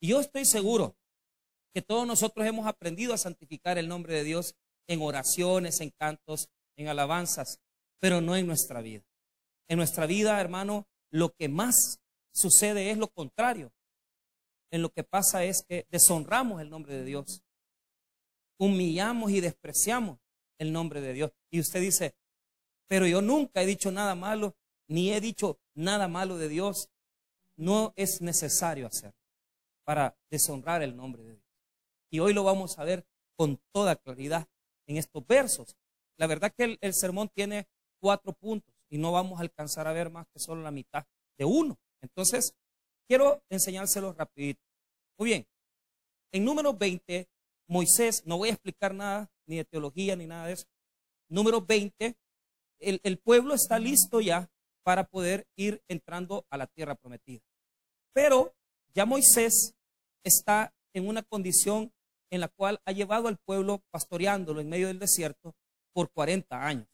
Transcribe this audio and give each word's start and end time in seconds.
Yo 0.00 0.20
estoy 0.20 0.44
seguro 0.44 0.96
que 1.72 1.82
todos 1.82 2.06
nosotros 2.06 2.46
hemos 2.46 2.66
aprendido 2.66 3.14
a 3.14 3.18
santificar 3.18 3.78
el 3.78 3.88
nombre 3.88 4.14
de 4.14 4.24
Dios 4.24 4.54
en 4.86 5.02
oraciones, 5.02 5.80
en 5.80 5.90
cantos, 5.90 6.48
en 6.76 6.88
alabanzas, 6.88 7.60
pero 7.98 8.20
no 8.20 8.36
en 8.36 8.46
nuestra 8.46 8.80
vida. 8.80 9.04
En 9.68 9.78
nuestra 9.78 10.06
vida, 10.06 10.40
hermano, 10.40 10.86
lo 11.10 11.34
que 11.34 11.48
más 11.48 12.00
sucede 12.32 12.90
es 12.90 12.98
lo 12.98 13.08
contrario. 13.08 13.72
En 14.70 14.82
lo 14.82 14.90
que 14.90 15.02
pasa 15.02 15.44
es 15.44 15.64
que 15.66 15.86
deshonramos 15.90 16.60
el 16.60 16.70
nombre 16.70 16.94
de 16.94 17.04
Dios. 17.04 17.42
Humillamos 18.58 19.30
y 19.30 19.40
despreciamos 19.40 20.18
el 20.58 20.72
nombre 20.72 21.00
de 21.00 21.12
Dios. 21.14 21.32
Y 21.50 21.60
usted 21.60 21.80
dice, 21.80 22.14
pero 22.86 23.06
yo 23.06 23.22
nunca 23.22 23.62
he 23.62 23.66
dicho 23.66 23.90
nada 23.90 24.14
malo, 24.14 24.56
ni 24.88 25.12
he 25.12 25.20
dicho 25.20 25.58
nada 25.74 26.08
malo 26.08 26.36
de 26.36 26.48
Dios. 26.48 26.90
No 27.56 27.92
es 27.96 28.20
necesario 28.20 28.86
hacerlo 28.86 29.15
para 29.86 30.18
deshonrar 30.28 30.82
el 30.82 30.96
nombre 30.96 31.22
de 31.22 31.32
Dios. 31.34 31.44
Y 32.10 32.18
hoy 32.18 32.34
lo 32.34 32.42
vamos 32.42 32.78
a 32.78 32.84
ver 32.84 33.06
con 33.36 33.60
toda 33.72 33.94
claridad 33.94 34.48
en 34.86 34.96
estos 34.96 35.24
versos. 35.26 35.76
La 36.18 36.26
verdad 36.26 36.52
que 36.52 36.76
el, 36.80 36.94
sermón 36.94 37.28
tiene 37.28 37.68
cuatro 38.00 38.32
puntos 38.32 38.74
y 38.90 38.98
no 38.98 39.12
vamos 39.12 39.38
a 39.38 39.42
alcanzar 39.42 39.86
a 39.86 39.92
ver 39.92 40.10
más 40.10 40.26
que 40.28 40.40
solo 40.40 40.62
la 40.62 40.72
mitad 40.72 41.06
de 41.38 41.44
uno. 41.44 41.78
Entonces, 42.00 42.54
quiero 43.06 43.42
enseñárselo 43.48 44.12
rapidito. 44.12 44.60
Muy 45.18 45.30
bien, 45.30 45.46
en 46.32 46.44
número 46.44 46.74
20, 46.74 47.28
Moisés, 47.68 48.22
no 48.26 48.38
voy 48.38 48.48
a 48.48 48.52
explicar 48.52 48.92
nada, 48.92 49.30
ni 49.46 49.56
de 49.56 49.64
teología, 49.64 50.16
ni 50.16 50.26
nada 50.26 50.48
de 50.48 50.54
eso. 50.54 50.66
Número 51.28 51.60
20, 51.60 52.16
el, 52.80 53.00
el 53.04 53.18
pueblo 53.18 53.54
está 53.54 53.78
listo 53.78 54.20
ya 54.20 54.50
para 54.82 55.04
poder 55.04 55.46
ir 55.56 55.80
entrando 55.86 56.44
a 56.50 56.56
la 56.56 56.66
tierra 56.66 56.96
prometida. 56.96 57.42
Pero 58.12 58.54
ya 58.94 59.04
Moisés 59.04 59.75
está 60.26 60.74
en 60.92 61.06
una 61.06 61.22
condición 61.22 61.92
en 62.30 62.40
la 62.40 62.48
cual 62.48 62.80
ha 62.84 62.92
llevado 62.92 63.28
al 63.28 63.38
pueblo 63.38 63.82
pastoreándolo 63.90 64.60
en 64.60 64.68
medio 64.68 64.88
del 64.88 64.98
desierto 64.98 65.54
por 65.92 66.10
40 66.10 66.66
años. 66.66 66.88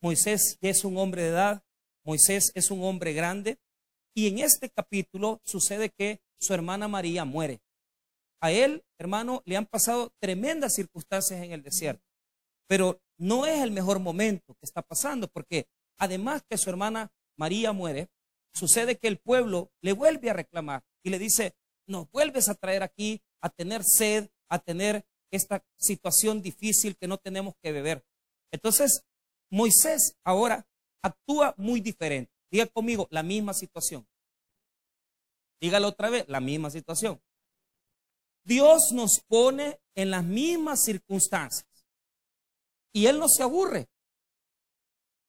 Moisés 0.00 0.58
es 0.60 0.84
un 0.84 0.96
hombre 0.96 1.22
de 1.22 1.28
edad, 1.28 1.62
Moisés 2.04 2.52
es 2.54 2.70
un 2.70 2.82
hombre 2.82 3.12
grande, 3.12 3.58
y 4.14 4.28
en 4.28 4.38
este 4.38 4.70
capítulo 4.70 5.40
sucede 5.44 5.90
que 5.90 6.20
su 6.38 6.54
hermana 6.54 6.88
María 6.88 7.24
muere. 7.24 7.60
A 8.40 8.52
él, 8.52 8.84
hermano, 8.98 9.42
le 9.44 9.56
han 9.56 9.66
pasado 9.66 10.12
tremendas 10.18 10.74
circunstancias 10.74 11.42
en 11.42 11.52
el 11.52 11.62
desierto, 11.62 12.04
pero 12.66 13.00
no 13.18 13.46
es 13.46 13.62
el 13.62 13.70
mejor 13.70 13.98
momento 13.98 14.54
que 14.54 14.64
está 14.66 14.82
pasando, 14.82 15.28
porque 15.28 15.66
además 15.98 16.42
que 16.48 16.58
su 16.58 16.70
hermana 16.70 17.10
María 17.36 17.72
muere, 17.72 18.08
sucede 18.52 18.98
que 18.98 19.08
el 19.08 19.18
pueblo 19.18 19.70
le 19.80 19.92
vuelve 19.92 20.30
a 20.30 20.34
reclamar 20.34 20.82
y 21.02 21.10
le 21.10 21.18
dice, 21.18 21.54
nos 21.86 22.10
vuelves 22.10 22.48
a 22.48 22.54
traer 22.54 22.82
aquí 22.82 23.22
a 23.44 23.50
tener 23.50 23.84
sed, 23.84 24.30
a 24.48 24.58
tener 24.58 25.04
esta 25.30 25.62
situación 25.76 26.40
difícil 26.40 26.96
que 26.96 27.06
no 27.06 27.18
tenemos 27.18 27.54
que 27.62 27.72
beber. 27.72 28.02
Entonces, 28.50 29.04
Moisés 29.50 30.16
ahora 30.24 30.66
actúa 31.02 31.54
muy 31.58 31.80
diferente. 31.80 32.32
Diga 32.50 32.66
conmigo, 32.66 33.06
la 33.10 33.22
misma 33.22 33.52
situación. 33.52 34.08
Dígalo 35.60 35.88
otra 35.88 36.08
vez, 36.08 36.24
la 36.26 36.40
misma 36.40 36.70
situación. 36.70 37.20
Dios 38.44 38.92
nos 38.92 39.20
pone 39.26 39.78
en 39.94 40.10
las 40.10 40.24
mismas 40.24 40.82
circunstancias. 40.84 41.68
Y 42.94 43.06
Él 43.06 43.18
no 43.18 43.28
se 43.28 43.42
aburre. 43.42 43.88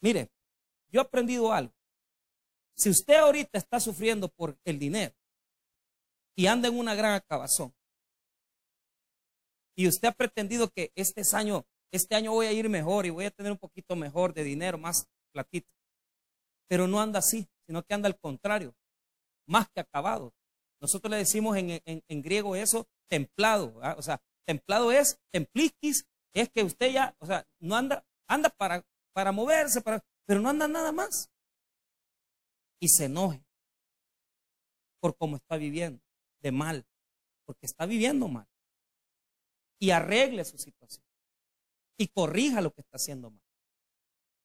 Mire, 0.02 0.30
yo 0.90 1.02
he 1.02 1.03
aprendido 1.03 1.52
algo. 1.52 1.73
Si 2.78 2.90
usted 2.90 3.16
ahorita 3.16 3.58
está 3.58 3.81
sufriendo 3.81 4.30
por 4.30 4.58
el 4.64 4.80
dinero 4.80 5.14
y 6.36 6.47
anda 6.47 6.67
en 6.67 6.78
una 6.78 6.95
gran 6.95 7.14
acabazón, 7.14 7.73
y 9.78 9.88
usted 9.88 10.08
ha 10.08 10.11
pretendido 10.14 10.69
que 10.69 10.91
este 10.95 11.22
año, 11.33 11.66
este 11.91 12.16
año 12.16 12.31
voy 12.31 12.47
a 12.47 12.53
ir 12.53 12.69
mejor 12.69 13.05
y 13.05 13.09
voy 13.09 13.25
a 13.25 13.31
tener 13.31 13.52
un 13.52 13.58
poquito 13.58 13.95
mejor 13.95 14.34
de 14.34 14.44
dinero, 14.44 14.78
más 14.78 15.07
platito. 15.34 15.69
Pero 16.68 16.88
no 16.88 17.01
anda 17.01 17.19
así, 17.19 17.47
sino 17.68 17.84
que 17.84 17.94
anda 17.94 18.07
al 18.07 18.18
contrario, 18.18 18.74
más 19.47 19.69
que 19.69 19.81
acabado. 19.81 20.34
Nosotros 20.81 21.12
le 21.12 21.18
decimos 21.18 21.57
en, 21.57 22.22
griego 22.22 22.56
eso, 22.56 22.88
templado. 23.09 23.74
O 23.97 24.01
sea, 24.01 24.22
templado 24.47 24.91
es, 24.91 25.19
templiquis, 25.31 26.06
es 26.34 26.50
que 26.50 26.63
usted 26.63 26.91
ya, 26.91 27.16
o 27.19 27.25
sea, 27.25 27.45
no 27.59 27.75
anda, 27.75 28.06
anda 28.29 28.50
para, 28.50 28.85
para 29.13 29.31
moverse, 29.31 29.81
pero 29.81 30.41
no 30.41 30.50
anda 30.50 30.68
nada 30.68 30.91
más. 30.91 31.29
Y 32.79 32.88
se 32.90 33.06
enoje 33.06 33.44
por 35.01 35.16
cómo 35.18 35.35
está 35.35 35.57
viviendo, 35.57 36.01
de 36.45 36.51
mal, 36.51 36.85
porque 37.44 37.66
está 37.66 37.88
viviendo 37.88 38.28
mal 38.28 38.47
y 39.79 39.89
arregle 39.89 40.45
su 40.45 40.59
situación 40.59 41.03
y 41.97 42.07
corrija 42.09 42.61
lo 42.61 42.72
que 42.72 42.81
está 42.81 42.97
haciendo 42.97 43.31
mal. 43.31 43.41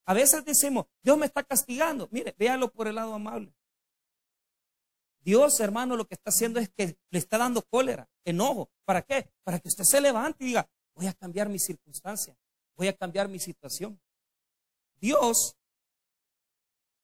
A 0.06 0.14
veces 0.14 0.42
decimos, 0.46 0.86
Dios 1.02 1.18
me 1.18 1.26
está 1.26 1.44
castigando. 1.44 2.08
Mire, 2.10 2.34
véalo 2.38 2.72
por 2.72 2.88
el 2.88 2.94
lado 2.94 3.12
amable. 3.12 3.54
Dios, 5.20 5.60
hermano, 5.60 5.94
lo 5.94 6.06
que 6.06 6.14
está 6.14 6.30
haciendo 6.30 6.58
es 6.58 6.70
que 6.70 6.96
le 7.10 7.18
está 7.18 7.36
dando 7.36 7.60
cólera, 7.62 8.08
enojo. 8.24 8.70
¿Para 8.86 9.02
qué? 9.02 9.30
Para 9.44 9.58
que 9.58 9.68
usted 9.68 9.84
se 9.84 10.00
levante 10.00 10.42
y 10.42 10.46
diga, 10.48 10.70
voy 10.94 11.06
a 11.06 11.12
cambiar 11.12 11.50
mi 11.50 11.58
circunstancia, 11.58 12.34
voy 12.76 12.88
a 12.88 12.96
cambiar 12.96 13.28
mi 13.28 13.38
situación. 13.38 14.00
Dios 14.96 15.54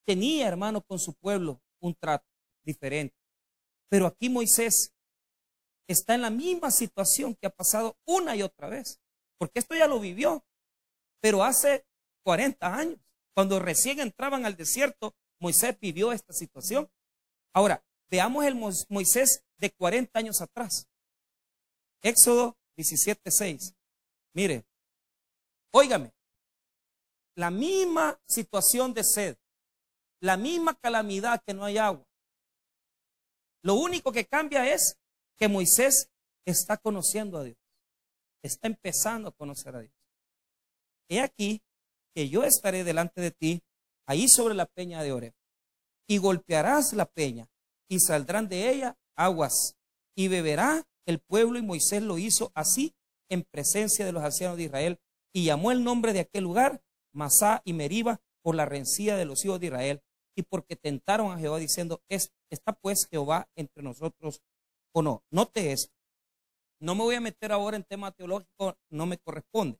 tenía, 0.05 0.47
hermano, 0.47 0.81
con 0.81 0.97
su 0.97 1.13
pueblo 1.13 1.61
un 1.79 1.93
trato 1.93 2.27
diferente. 2.63 3.26
Pero 3.89 4.07
aquí 4.07 4.29
Moisés 4.29 4.93
está 5.87 6.15
en 6.15 6.21
la 6.21 6.29
misma 6.29 6.71
situación 6.71 7.35
que 7.35 7.47
ha 7.47 7.49
pasado 7.49 7.97
una 8.05 8.35
y 8.35 8.43
otra 8.43 8.67
vez. 8.69 8.99
Porque 9.37 9.59
esto 9.59 9.75
ya 9.75 9.87
lo 9.87 9.99
vivió. 9.99 10.45
Pero 11.21 11.43
hace 11.43 11.85
40 12.23 12.75
años, 12.75 12.99
cuando 13.33 13.59
recién 13.59 13.99
entraban 13.99 14.45
al 14.45 14.55
desierto, 14.55 15.15
Moisés 15.39 15.79
vivió 15.79 16.11
esta 16.11 16.33
situación. 16.33 16.89
Ahora, 17.53 17.83
veamos 18.09 18.45
el 18.45 18.55
Moisés 18.89 19.43
de 19.57 19.71
40 19.71 20.17
años 20.19 20.41
atrás. 20.41 20.87
Éxodo 22.01 22.57
17:6. 22.75 23.75
Mire, 24.33 24.65
óigame, 25.71 26.13
la 27.35 27.51
misma 27.51 28.19
situación 28.27 28.93
de 28.93 29.03
sed, 29.03 29.37
la 30.19 30.37
misma 30.37 30.75
calamidad 30.75 31.41
que 31.43 31.53
no 31.53 31.65
hay 31.65 31.77
agua. 31.77 32.06
Lo 33.63 33.75
único 33.75 34.11
que 34.11 34.25
cambia 34.25 34.71
es 34.71 34.97
que 35.37 35.47
Moisés 35.47 36.09
está 36.45 36.77
conociendo 36.77 37.37
a 37.37 37.43
Dios. 37.43 37.57
Está 38.43 38.67
empezando 38.67 39.29
a 39.29 39.31
conocer 39.31 39.75
a 39.75 39.81
Dios. 39.81 39.93
He 41.09 41.21
aquí 41.21 41.61
que 42.13 42.29
yo 42.29 42.43
estaré 42.43 42.83
delante 42.83 43.21
de 43.21 43.31
ti, 43.31 43.61
ahí 44.07 44.27
sobre 44.27 44.55
la 44.55 44.65
peña 44.65 45.03
de 45.03 45.11
Oreb, 45.11 45.33
y 46.07 46.17
golpearás 46.17 46.93
la 46.93 47.05
peña, 47.05 47.47
y 47.87 47.99
saldrán 47.99 48.47
de 48.47 48.69
ella 48.69 48.97
aguas, 49.15 49.75
y 50.15 50.27
beberá 50.27 50.87
el 51.05 51.19
pueblo, 51.19 51.59
y 51.59 51.61
Moisés 51.61 52.01
lo 52.01 52.17
hizo 52.17 52.51
así 52.55 52.95
en 53.29 53.43
presencia 53.43 54.05
de 54.05 54.11
los 54.11 54.23
ancianos 54.23 54.57
de 54.57 54.63
Israel, 54.63 54.99
y 55.33 55.45
llamó 55.45 55.71
el 55.71 55.83
nombre 55.83 56.13
de 56.13 56.21
aquel 56.21 56.43
lugar 56.43 56.81
Masá 57.13 57.61
y 57.65 57.73
Meriba 57.73 58.21
por 58.41 58.55
la 58.55 58.65
rencilla 58.65 59.15
de 59.17 59.25
los 59.25 59.43
hijos 59.45 59.59
de 59.59 59.67
Israel, 59.67 60.01
y 60.35 60.43
porque 60.43 60.75
tentaron 60.75 61.31
a 61.31 61.37
Jehová 61.37 61.59
diciendo, 61.59 62.01
está 62.49 62.73
pues 62.73 63.07
Jehová 63.09 63.49
entre 63.55 63.83
nosotros 63.83 64.41
o 64.93 65.01
no. 65.01 65.23
Note 65.31 65.71
esto. 65.71 65.93
No 66.79 66.95
me 66.95 67.03
voy 67.03 67.15
a 67.15 67.21
meter 67.21 67.51
ahora 67.51 67.77
en 67.77 67.83
tema 67.83 68.11
teológico, 68.11 68.77
no 68.89 69.05
me 69.05 69.17
corresponde. 69.17 69.79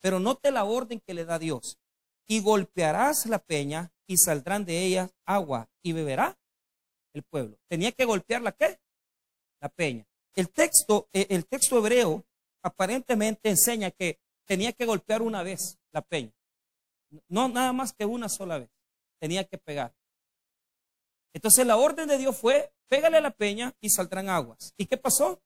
Pero 0.00 0.18
note 0.18 0.50
la 0.50 0.64
orden 0.64 1.00
que 1.00 1.14
le 1.14 1.24
da 1.24 1.38
Dios. 1.38 1.78
Y 2.26 2.40
golpearás 2.40 3.26
la 3.26 3.38
peña 3.38 3.92
y 4.06 4.16
saldrán 4.16 4.64
de 4.64 4.84
ella 4.84 5.10
agua 5.24 5.68
y 5.82 5.92
beberá 5.92 6.38
el 7.14 7.22
pueblo. 7.22 7.58
Tenía 7.68 7.92
que 7.92 8.04
golpear 8.04 8.42
la 8.42 8.52
qué? 8.52 8.80
La 9.60 9.68
peña. 9.68 10.06
El 10.34 10.50
texto, 10.50 11.08
eh, 11.12 11.26
el 11.30 11.46
texto 11.46 11.78
hebreo 11.78 12.24
aparentemente 12.62 13.50
enseña 13.50 13.90
que 13.90 14.18
tenía 14.44 14.72
que 14.72 14.86
golpear 14.86 15.22
una 15.22 15.42
vez 15.42 15.78
la 15.92 16.02
peña. 16.02 16.32
No 17.28 17.48
nada 17.48 17.72
más 17.72 17.92
que 17.92 18.06
una 18.06 18.28
sola 18.28 18.58
vez. 18.58 18.70
Tenía 19.20 19.44
que 19.44 19.58
pegar. 19.58 19.94
Entonces 21.34 21.66
la 21.66 21.76
orden 21.76 22.08
de 22.08 22.18
Dios 22.18 22.36
fue, 22.36 22.72
pégale 22.88 23.16
a 23.16 23.20
la 23.20 23.30
peña 23.30 23.74
y 23.80 23.90
saldrán 23.90 24.28
aguas. 24.28 24.74
¿Y 24.76 24.86
qué 24.86 24.96
pasó? 24.96 25.42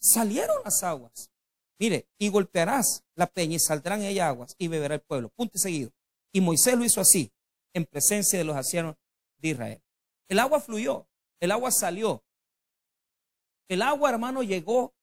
Salieron 0.00 0.56
las 0.64 0.82
aguas. 0.82 1.30
Mire, 1.78 2.08
y 2.18 2.28
golpearás 2.28 3.04
la 3.14 3.26
peña 3.26 3.56
y 3.56 3.58
saldrán 3.58 4.02
ella 4.02 4.28
aguas 4.28 4.54
y 4.58 4.68
beberá 4.68 4.94
el 4.94 5.02
pueblo. 5.02 5.28
Punto 5.30 5.56
y 5.56 5.60
seguido. 5.60 5.92
Y 6.32 6.40
Moisés 6.40 6.76
lo 6.76 6.84
hizo 6.84 7.00
así, 7.00 7.32
en 7.74 7.84
presencia 7.84 8.38
de 8.38 8.44
los 8.44 8.56
ancianos 8.56 8.96
de 9.38 9.48
Israel. 9.48 9.82
El 10.28 10.38
agua 10.38 10.60
fluyó, 10.60 11.08
el 11.40 11.52
agua 11.52 11.70
salió. 11.70 12.24
El 13.68 13.82
agua, 13.82 14.10
hermano, 14.10 14.42
llegó 14.42 14.94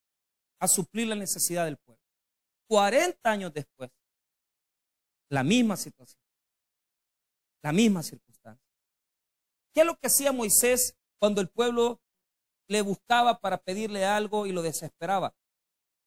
a 0.58 0.68
suplir 0.68 1.06
la 1.06 1.14
necesidad 1.14 1.64
del 1.64 1.76
pueblo. 1.76 2.02
40 2.68 3.30
años 3.30 3.52
después, 3.52 3.90
la 5.28 5.44
misma 5.44 5.76
situación, 5.76 6.20
la 7.62 7.72
misma 7.72 8.02
circunstancia. 8.02 8.23
¿Qué 9.74 9.80
es 9.80 9.86
lo 9.86 9.96
que 9.96 10.06
hacía 10.06 10.32
Moisés 10.32 10.96
cuando 11.18 11.40
el 11.40 11.48
pueblo 11.48 12.00
le 12.68 12.82
buscaba 12.82 13.40
para 13.40 13.58
pedirle 13.58 14.04
algo 14.04 14.46
y 14.46 14.52
lo 14.52 14.62
desesperaba. 14.62 15.34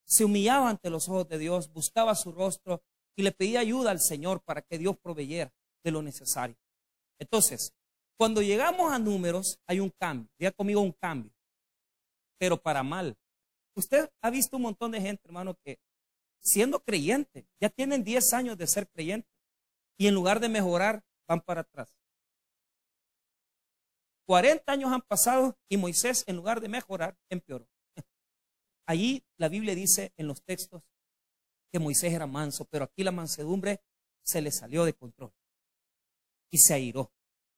Se 0.05 0.25
humillaba 0.25 0.69
ante 0.69 0.89
los 0.89 1.09
ojos 1.09 1.27
de 1.27 1.37
Dios, 1.37 1.71
buscaba 1.71 2.15
su 2.15 2.31
rostro 2.31 2.81
y 3.15 3.23
le 3.23 3.31
pedía 3.31 3.59
ayuda 3.59 3.91
al 3.91 3.99
Señor 3.99 4.41
para 4.41 4.61
que 4.61 4.77
Dios 4.77 4.97
proveyera 4.97 5.53
de 5.83 5.91
lo 5.91 6.01
necesario. 6.01 6.57
Entonces, 7.19 7.73
cuando 8.17 8.41
llegamos 8.41 8.91
a 8.91 8.99
números, 8.99 9.59
hay 9.67 9.79
un 9.79 9.89
cambio. 9.89 10.29
Diga 10.39 10.51
conmigo 10.51 10.81
un 10.81 10.93
cambio, 10.93 11.31
pero 12.37 12.61
para 12.61 12.83
mal. 12.83 13.17
Usted 13.75 14.09
ha 14.21 14.29
visto 14.29 14.57
un 14.57 14.63
montón 14.63 14.91
de 14.91 15.01
gente, 15.01 15.23
hermano, 15.25 15.55
que 15.63 15.79
siendo 16.39 16.79
creyente, 16.79 17.47
ya 17.59 17.69
tienen 17.69 18.03
10 18.03 18.33
años 18.33 18.57
de 18.57 18.65
ser 18.65 18.87
creyente 18.87 19.29
y 19.97 20.07
en 20.07 20.15
lugar 20.15 20.39
de 20.39 20.49
mejorar, 20.49 21.03
van 21.27 21.41
para 21.41 21.61
atrás. 21.61 21.96
40 24.27 24.69
años 24.69 24.91
han 24.91 25.01
pasado 25.01 25.57
y 25.69 25.77
Moisés, 25.77 26.25
en 26.27 26.35
lugar 26.35 26.59
de 26.59 26.67
mejorar, 26.67 27.17
empeoró. 27.29 27.65
Allí 28.85 29.23
la 29.37 29.47
Biblia 29.47 29.73
dice 29.73 30.11
en 30.17 30.27
los 30.27 30.43
textos 30.43 30.83
que 31.71 31.79
Moisés 31.79 32.11
era 32.11 32.27
manso, 32.27 32.65
pero 32.65 32.83
aquí 32.83 33.03
la 33.03 33.13
mansedumbre 33.13 33.81
se 34.23 34.41
le 34.41 34.51
salió 34.51 34.83
de 34.83 34.93
control 34.93 35.33
y 36.51 36.57
se 36.57 36.73
airó. 36.73 37.09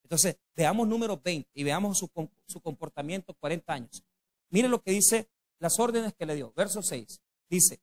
Entonces, 0.04 0.38
veamos 0.56 0.88
número 0.88 1.18
20 1.18 1.50
y 1.54 1.64
veamos 1.64 1.98
su, 1.98 2.10
su 2.48 2.62
comportamiento 2.62 3.34
40 3.34 3.74
años. 3.74 4.04
Mire 4.50 4.70
lo 4.70 4.82
que 4.82 4.92
dice 4.92 5.28
las 5.60 5.80
órdenes 5.80 6.14
que 6.14 6.28
le 6.28 6.36
dio. 6.36 6.54
Verso 6.56 6.84
6. 6.84 7.20
Dice, 7.50 7.82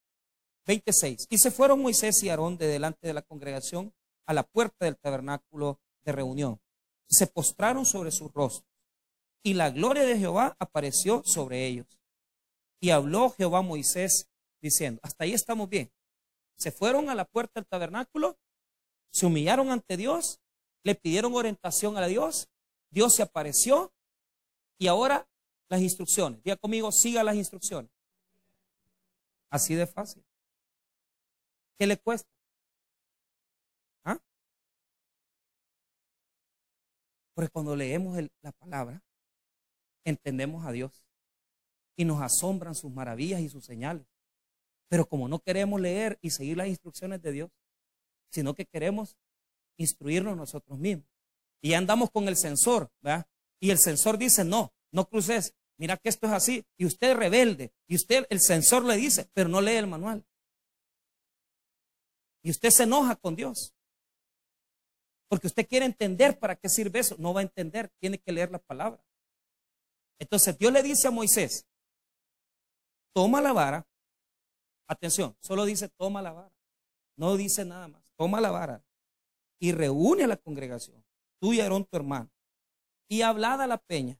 26. 0.65 1.27
Y 1.29 1.38
se 1.38 1.50
fueron 1.50 1.83
Moisés 1.83 2.23
y 2.23 2.29
Aarón 2.29 2.56
de 2.56 2.69
delante 2.69 3.06
de 3.06 3.15
la 3.15 3.23
congregación 3.23 3.93
a 4.27 4.33
la 4.33 4.44
puerta 4.44 4.85
del 4.85 4.97
tabernáculo 4.97 5.81
de 6.05 6.12
reunión. 6.12 6.61
Se 7.09 7.27
postraron 7.27 7.85
sobre 7.85 8.11
sus 8.12 8.33
rostros. 8.33 8.75
Y 9.47 9.55
la 9.55 9.71
gloria 9.71 10.03
de 10.03 10.19
Jehová 10.19 10.57
apareció 10.59 11.23
sobre 11.23 11.69
ellos. 11.69 11.87
Y 12.81 12.91
habló 12.91 13.31
Jehová 13.31 13.61
a 13.61 13.63
Moisés 13.63 14.29
diciendo, 14.61 15.01
hasta 15.05 15.23
ahí 15.23 15.35
estamos 15.35 15.69
bien. 15.69 15.93
Se 16.57 16.73
fueron 16.73 17.11
a 17.11 17.15
la 17.15 17.25
puerta 17.25 17.61
del 17.61 17.67
tabernáculo, 17.69 18.37
se 19.13 19.25
humillaron 19.25 19.71
ante 19.71 19.97
Dios, 19.97 20.41
le 20.83 20.97
pidieron 20.97 21.33
orientación 21.33 21.97
a 21.97 22.05
Dios, 22.09 22.49
Dios 22.91 23.15
se 23.15 23.23
apareció 23.23 23.93
y 24.79 24.89
ahora 24.89 25.29
las 25.69 25.81
instrucciones. 25.81 26.43
Diga 26.43 26.57
conmigo, 26.57 26.91
siga 26.91 27.23
las 27.23 27.37
instrucciones. 27.37 27.93
Así 29.49 29.77
de 29.77 29.87
fácil. 29.87 30.25
¿Qué 31.79 31.87
le 31.87 31.97
cuesta? 31.99 32.29
¿Ah? 34.03 34.19
Porque 37.33 37.51
cuando 37.51 37.77
leemos 37.77 38.19
la 38.43 38.51
palabra, 38.51 39.06
entendemos 40.06 40.64
a 40.64 40.73
Dios 40.73 41.05
y 41.97 42.05
nos 42.05 42.23
asombran 42.23 42.75
sus 42.75 42.93
maravillas 42.93 43.41
y 43.41 43.49
sus 43.49 43.64
señales. 43.64 44.06
Pero 44.88 45.06
como 45.06 45.29
no 45.29 45.41
queremos 45.41 45.81
leer 45.81 46.19
y 46.23 46.31
seguir 46.31 46.56
las 46.56 46.69
instrucciones 46.69 47.20
de 47.23 47.32
Dios, 47.32 47.50
sino 48.31 48.55
que 48.55 48.67
queremos 48.67 49.17
instruirnos 49.76 50.37
nosotros 50.37 50.79
mismos. 50.79 51.06
Y 51.61 51.75
andamos 51.75 52.11
con 52.11 52.29
el 52.29 52.37
sensor, 52.37 52.91
¿verdad? 53.00 53.26
Y 53.61 53.70
el 53.70 53.79
sensor 53.79 54.19
dice, 54.19 54.44
no, 54.44 54.73
no 54.93 55.08
cruces, 55.08 55.55
mira 55.79 55.97
que 55.97 56.09
esto 56.09 56.26
es 56.26 56.32
así. 56.32 56.64
Y 56.76 56.87
usted 56.87 57.12
es 57.12 57.17
rebelde, 57.17 57.73
y 57.88 57.97
usted, 57.97 58.26
el 58.31 58.41
sensor 58.41 58.85
le 58.85 58.97
dice, 58.97 59.29
pero 59.32 59.49
no 59.49 59.61
lee 59.61 59.73
el 59.73 59.87
manual. 59.87 60.25
Y 62.43 62.50
usted 62.50 62.70
se 62.70 62.85
enoja 62.85 63.17
con 63.17 63.35
Dios. 63.35 63.75
Porque 65.29 65.49
usted 65.49 65.67
quiere 65.67 65.87
entender 65.87 66.38
para 66.38 66.55
qué 66.55 66.69
sirve 66.69 67.00
eso. 67.00 67.17
No 67.19 67.35
va 67.35 67.41
a 67.41 67.43
entender, 67.43 67.91
tiene 67.99 68.19
que 68.19 68.31
leer 68.31 68.52
la 68.52 68.61
palabra. 68.61 69.02
Entonces 70.19 70.57
Dios 70.59 70.73
le 70.73 70.83
dice 70.83 71.09
a 71.09 71.11
Moisés, 71.11 71.67
toma 73.15 73.41
la 73.41 73.53
vara. 73.53 73.87
Atención, 74.89 75.37
solo 75.41 75.65
dice 75.65 75.89
toma 75.89 76.23
la 76.23 76.33
vara. 76.33 76.53
No 77.17 77.37
dice 77.37 77.65
nada 77.65 77.89
más. 77.89 78.03
Toma 78.17 78.41
la 78.41 78.51
vara 78.51 78.85
y 79.59 79.73
reúne 79.73 80.25
a 80.25 80.27
la 80.27 80.37
congregación, 80.37 81.05
tú 81.41 81.53
y 81.53 81.61
Aarón 81.61 81.85
tu 81.85 81.97
hermano, 81.97 82.31
y 83.09 83.23
hablad 83.23 83.61
a 83.63 83.67
la 83.67 83.79
peña, 83.79 84.19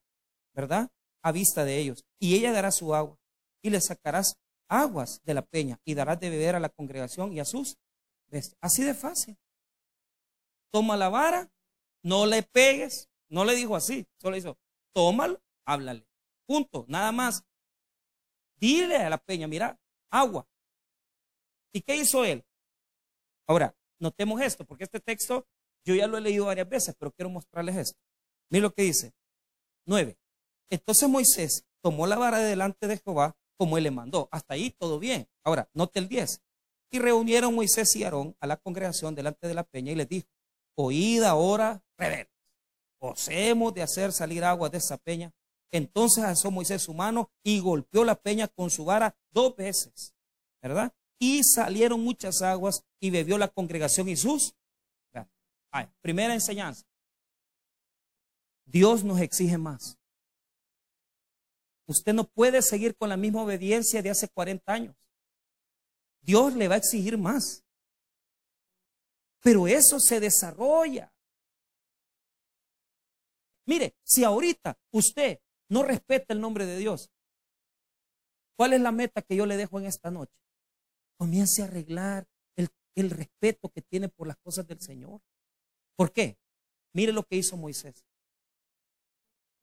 ¿verdad? 0.55 0.91
A 1.23 1.33
vista 1.33 1.65
de 1.65 1.79
ellos. 1.79 2.05
Y 2.19 2.35
ella 2.35 2.53
dará 2.53 2.71
su 2.71 2.95
agua 2.95 3.19
y 3.63 3.71
le 3.71 3.81
sacarás 3.81 4.39
aguas 4.69 5.21
de 5.25 5.35
la 5.35 5.43
peña 5.43 5.79
y 5.85 5.95
darás 5.95 6.21
de 6.21 6.31
beber 6.31 6.57
a 6.57 6.61
la 6.61 6.69
congregación 6.69 7.33
y 7.33 7.41
a 7.41 7.45
sus 7.45 7.77
Así 8.61 8.83
de 8.83 8.93
fácil. 8.93 9.39
Toma 10.73 10.97
la 10.97 11.09
vara, 11.09 11.49
no 12.03 12.27
le 12.27 12.43
pegues, 12.43 13.09
no 13.31 13.45
le 13.45 13.55
dijo 13.55 13.77
así, 13.77 14.05
solo 14.21 14.37
hizo, 14.37 14.59
tómalo, 14.93 15.41
háblale. 15.67 16.07
Punto, 16.47 16.87
nada 16.89 17.13
más. 17.13 17.45
Dile 18.59 18.97
a 18.97 19.11
la 19.11 19.19
peña, 19.19 19.47
mira, 19.47 19.79
agua. 20.11 20.49
¿Y 21.73 21.83
qué 21.83 21.97
hizo 21.97 22.25
él? 22.25 22.43
Ahora, 23.47 23.77
notemos 23.99 24.41
esto, 24.41 24.65
porque 24.65 24.85
este 24.85 25.01
texto 25.01 25.47
yo 25.85 25.95
ya 25.95 26.07
lo 26.07 26.17
he 26.17 26.21
leído 26.21 26.47
varias 26.47 26.69
veces, 26.69 26.95
pero 26.99 27.13
quiero 27.13 27.31
mostrarles 27.31 27.77
esto. 27.77 28.01
Miren 28.51 28.63
lo 28.63 28.75
que 28.75 28.83
dice. 28.83 29.13
9. 29.87 30.19
Entonces 30.71 31.09
Moisés 31.09 31.65
tomó 31.81 32.07
la 32.07 32.17
vara 32.17 32.39
de 32.39 32.49
delante 32.49 32.89
de 32.89 32.99
Jehová 32.99 33.37
como 33.57 33.79
él 33.79 33.85
le 33.85 33.91
mandó. 33.91 34.29
Hasta 34.33 34.55
ahí 34.55 34.71
todo 34.71 34.99
bien. 34.99 35.29
Ahora, 35.45 35.69
note 35.75 35.99
el 35.99 36.09
10. 36.09 36.43
Y 36.91 36.99
reunieron 36.99 37.55
Moisés 37.55 37.95
y 37.97 38.05
Aarón 38.05 38.37
a 38.41 38.47
la 38.47 38.57
congregación 38.57 39.15
delante 39.15 39.49
de 39.49 39.55
la 39.55 39.65
peña 39.65 39.93
y 39.93 39.97
les 39.97 40.09
dijo, 40.09 40.29
oíd 40.75 41.23
ahora, 41.23 41.83
rebeldes, 41.97 42.33
os 42.99 43.27
de 43.27 43.83
hacer 43.83 44.13
salir 44.13 44.45
agua 44.45 44.69
de 44.69 44.79
esa 44.79 44.97
peña. 44.97 45.33
Entonces 45.77 46.25
alzó 46.25 46.51
Moisés 46.51 46.81
su 46.81 46.95
mano 46.95 47.31
y 47.43 47.61
golpeó 47.61 48.03
la 48.03 48.15
peña 48.15 48.49
con 48.49 48.71
su 48.71 48.87
vara 48.87 49.15
dos 49.31 49.55
veces, 49.57 50.15
¿verdad? 50.63 50.91
Y 51.19 51.45
salieron 51.45 52.03
muchas 52.03 52.41
aguas 52.41 52.83
y 52.99 53.11
bebió 53.11 53.37
la 53.37 53.49
congregación 53.49 54.09
y 54.09 54.17
sus. 54.17 54.55
primera 56.01 56.33
enseñanza. 56.33 56.87
Dios 58.65 59.05
nos 59.05 59.21
exige 59.21 59.59
más. 59.59 59.99
Usted 61.87 62.15
no 62.15 62.25
puede 62.25 62.63
seguir 62.63 62.97
con 62.97 63.11
la 63.11 63.19
misma 63.19 63.43
obediencia 63.43 64.01
de 64.01 64.09
hace 64.09 64.29
40 64.31 64.73
años. 64.73 64.97
Dios 66.23 66.55
le 66.55 66.69
va 66.69 66.77
a 66.77 66.79
exigir 66.79 67.19
más. 67.19 67.63
Pero 69.43 69.69
eso 69.69 70.01
se 70.01 70.21
desarrolla. 70.21 71.13
Mire, 73.67 73.95
si 74.03 74.25
ahorita 74.25 74.79
usted 74.91 75.39
no 75.69 75.83
respeta 75.83 76.33
el 76.33 76.41
nombre 76.41 76.67
de 76.67 76.79
Dios, 76.79 77.11
¿cuál 78.57 78.73
es 78.73 78.81
la 78.81 78.93
meta 78.93 79.23
que 79.23 79.37
yo 79.37 79.47
le 79.47 79.57
dejo 79.57 79.79
en 79.79 79.87
esta 79.87 80.11
noche? 80.11 80.39
Comience 81.19 81.63
a 81.63 81.67
arreglar 81.67 82.27
el, 82.95 83.11
respeto 83.11 83.69
que 83.69 83.83
tiene 83.83 84.09
por 84.09 84.27
las 84.27 84.39
cosas 84.39 84.67
del 84.67 84.81
Señor. 84.81 85.21
¿Por 85.97 86.13
qué? 86.13 86.39
Mire 86.95 87.13
lo 87.13 87.25
que 87.25 87.37
hizo 87.37 87.57
Moisés. 87.59 88.07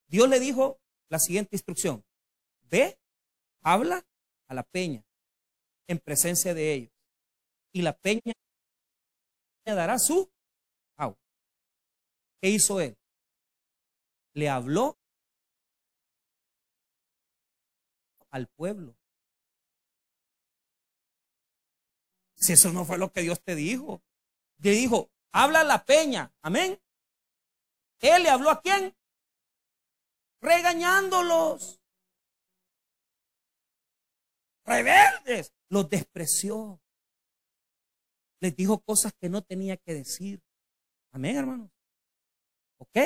Dios 0.07 0.29
le 0.29 0.39
dijo 0.39 0.79
la 1.09 1.17
siguiente 1.17 1.55
instrucción. 1.55 2.05
Ve, 2.69 2.99
habla 3.61 4.05
a 4.47 4.53
la 4.53 4.61
peña 4.61 5.03
en 5.87 5.97
presencia 5.97 6.53
de 6.53 6.73
ellos. 6.73 6.91
Y 7.71 7.81
la 7.81 7.97
peña 7.97 8.33
dará 9.65 9.97
su 9.97 10.31
agua. 10.95 11.17
¿Qué 12.39 12.49
hizo 12.49 12.79
él? 12.81 12.95
Le 14.33 14.49
habló 14.49 14.99
al 18.33 18.47
pueblo. 18.47 18.97
Si 22.35 22.53
eso 22.53 22.73
no 22.73 22.83
fue 22.83 22.97
lo 22.97 23.11
que 23.13 23.21
Dios 23.21 23.41
te 23.41 23.55
dijo. 23.55 24.03
Le 24.57 24.71
dijo, 24.71 25.11
habla 25.31 25.61
a 25.61 25.63
la 25.63 25.85
peña. 25.85 26.33
Amén. 26.41 26.81
Él 27.99 28.23
le 28.23 28.29
habló 28.29 28.49
a 28.49 28.59
quién? 28.59 28.97
Regañándolos. 30.41 31.79
Rebeldes 34.65 35.53
los 35.69 35.87
despreció. 35.89 36.81
Les 38.39 38.55
dijo 38.55 38.79
cosas 38.81 39.13
que 39.13 39.29
no 39.29 39.43
tenía 39.43 39.77
que 39.77 39.93
decir. 39.93 40.43
Amén, 41.11 41.37
hermanos. 41.37 41.71
¿Ok? 42.77 42.97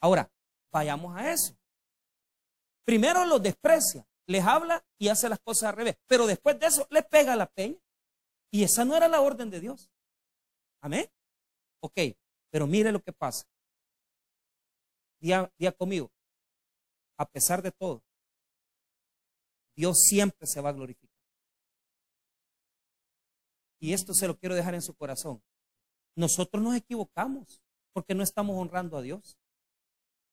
Ahora, 0.00 0.30
vayamos 0.72 1.16
a 1.16 1.32
eso. 1.32 1.56
Primero 2.84 3.24
los 3.24 3.42
desprecia, 3.42 4.06
les 4.26 4.44
habla 4.44 4.84
y 4.98 5.08
hace 5.08 5.28
las 5.28 5.40
cosas 5.40 5.70
al 5.70 5.76
revés. 5.76 5.96
Pero 6.06 6.26
después 6.26 6.58
de 6.58 6.66
eso, 6.66 6.86
les 6.90 7.04
pega 7.06 7.36
la 7.36 7.46
peña. 7.46 7.78
Y 8.50 8.62
esa 8.62 8.84
no 8.84 8.96
era 8.96 9.08
la 9.08 9.20
orden 9.20 9.50
de 9.50 9.60
Dios. 9.60 9.90
Amén. 10.80 11.10
Ok, 11.80 11.98
pero 12.50 12.66
mire 12.66 12.92
lo 12.92 13.02
que 13.02 13.12
pasa. 13.12 13.46
Día, 15.20 15.52
día 15.58 15.72
conmigo. 15.72 16.10
A 17.16 17.26
pesar 17.26 17.62
de 17.62 17.72
todo, 17.72 18.02
Dios 19.76 19.98
siempre 20.08 20.46
se 20.46 20.60
va 20.60 20.70
a 20.70 20.72
glorificar. 20.72 21.14
Y 23.80 23.92
esto 23.92 24.14
se 24.14 24.26
lo 24.26 24.38
quiero 24.38 24.54
dejar 24.54 24.74
en 24.74 24.82
su 24.82 24.94
corazón. 24.94 25.42
Nosotros 26.16 26.62
nos 26.62 26.76
equivocamos 26.76 27.62
porque 27.92 28.14
no 28.14 28.22
estamos 28.22 28.56
honrando 28.56 28.96
a 28.96 29.02
Dios. 29.02 29.38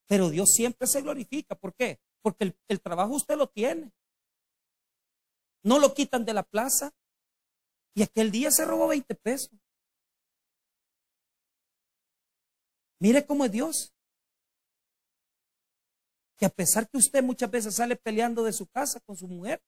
Pero 0.08 0.30
Dios 0.30 0.52
siempre 0.52 0.88
se 0.88 1.02
glorifica. 1.02 1.56
¿Por 1.56 1.74
qué? 1.74 2.00
Porque 2.22 2.56
el, 2.68 2.82
trabajo 2.82 3.14
usted 3.14 3.36
lo 3.36 3.48
tiene. 3.48 3.92
No 5.64 5.80
lo 5.80 5.94
quitan 5.94 6.26
de 6.26 6.34
la 6.34 6.44
plaza. 6.44 6.94
Y 7.94 8.04
aquel 8.04 8.32
día 8.32 8.52
se 8.52 8.66
robó 8.66 8.88
20 8.88 9.16
pesos. 9.16 9.52
Mire 13.00 13.26
cómo 13.26 13.46
es 13.46 13.52
Dios. 13.52 13.94
Que 16.38 16.46
a 16.46 16.50
pesar 16.50 16.90
que 16.90 16.98
usted 16.98 17.24
muchas 17.24 17.52
veces 17.52 17.76
sale 17.76 17.96
peleando 17.96 18.44
de 18.44 18.54
su 18.54 18.68
casa 18.68 19.00
con 19.02 19.16
su 19.16 19.28
mujer, 19.28 19.62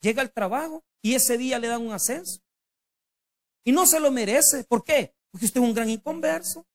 llega 0.00 0.22
al 0.22 0.32
trabajo 0.32 0.84
y 1.02 1.14
ese 1.14 1.38
día 1.38 1.58
le 1.58 1.68
dan 1.68 1.82
un 1.82 1.92
ascenso. 1.92 2.40
Y 3.64 3.72
no 3.72 3.86
se 3.86 4.00
lo 4.00 4.10
merece. 4.10 4.64
¿Por 4.64 4.82
qué? 4.84 5.14
Porque 5.30 5.46
usted 5.46 5.60
es 5.60 5.66
un 5.66 5.74
gran 5.74 5.88
inconverso. 5.88 6.66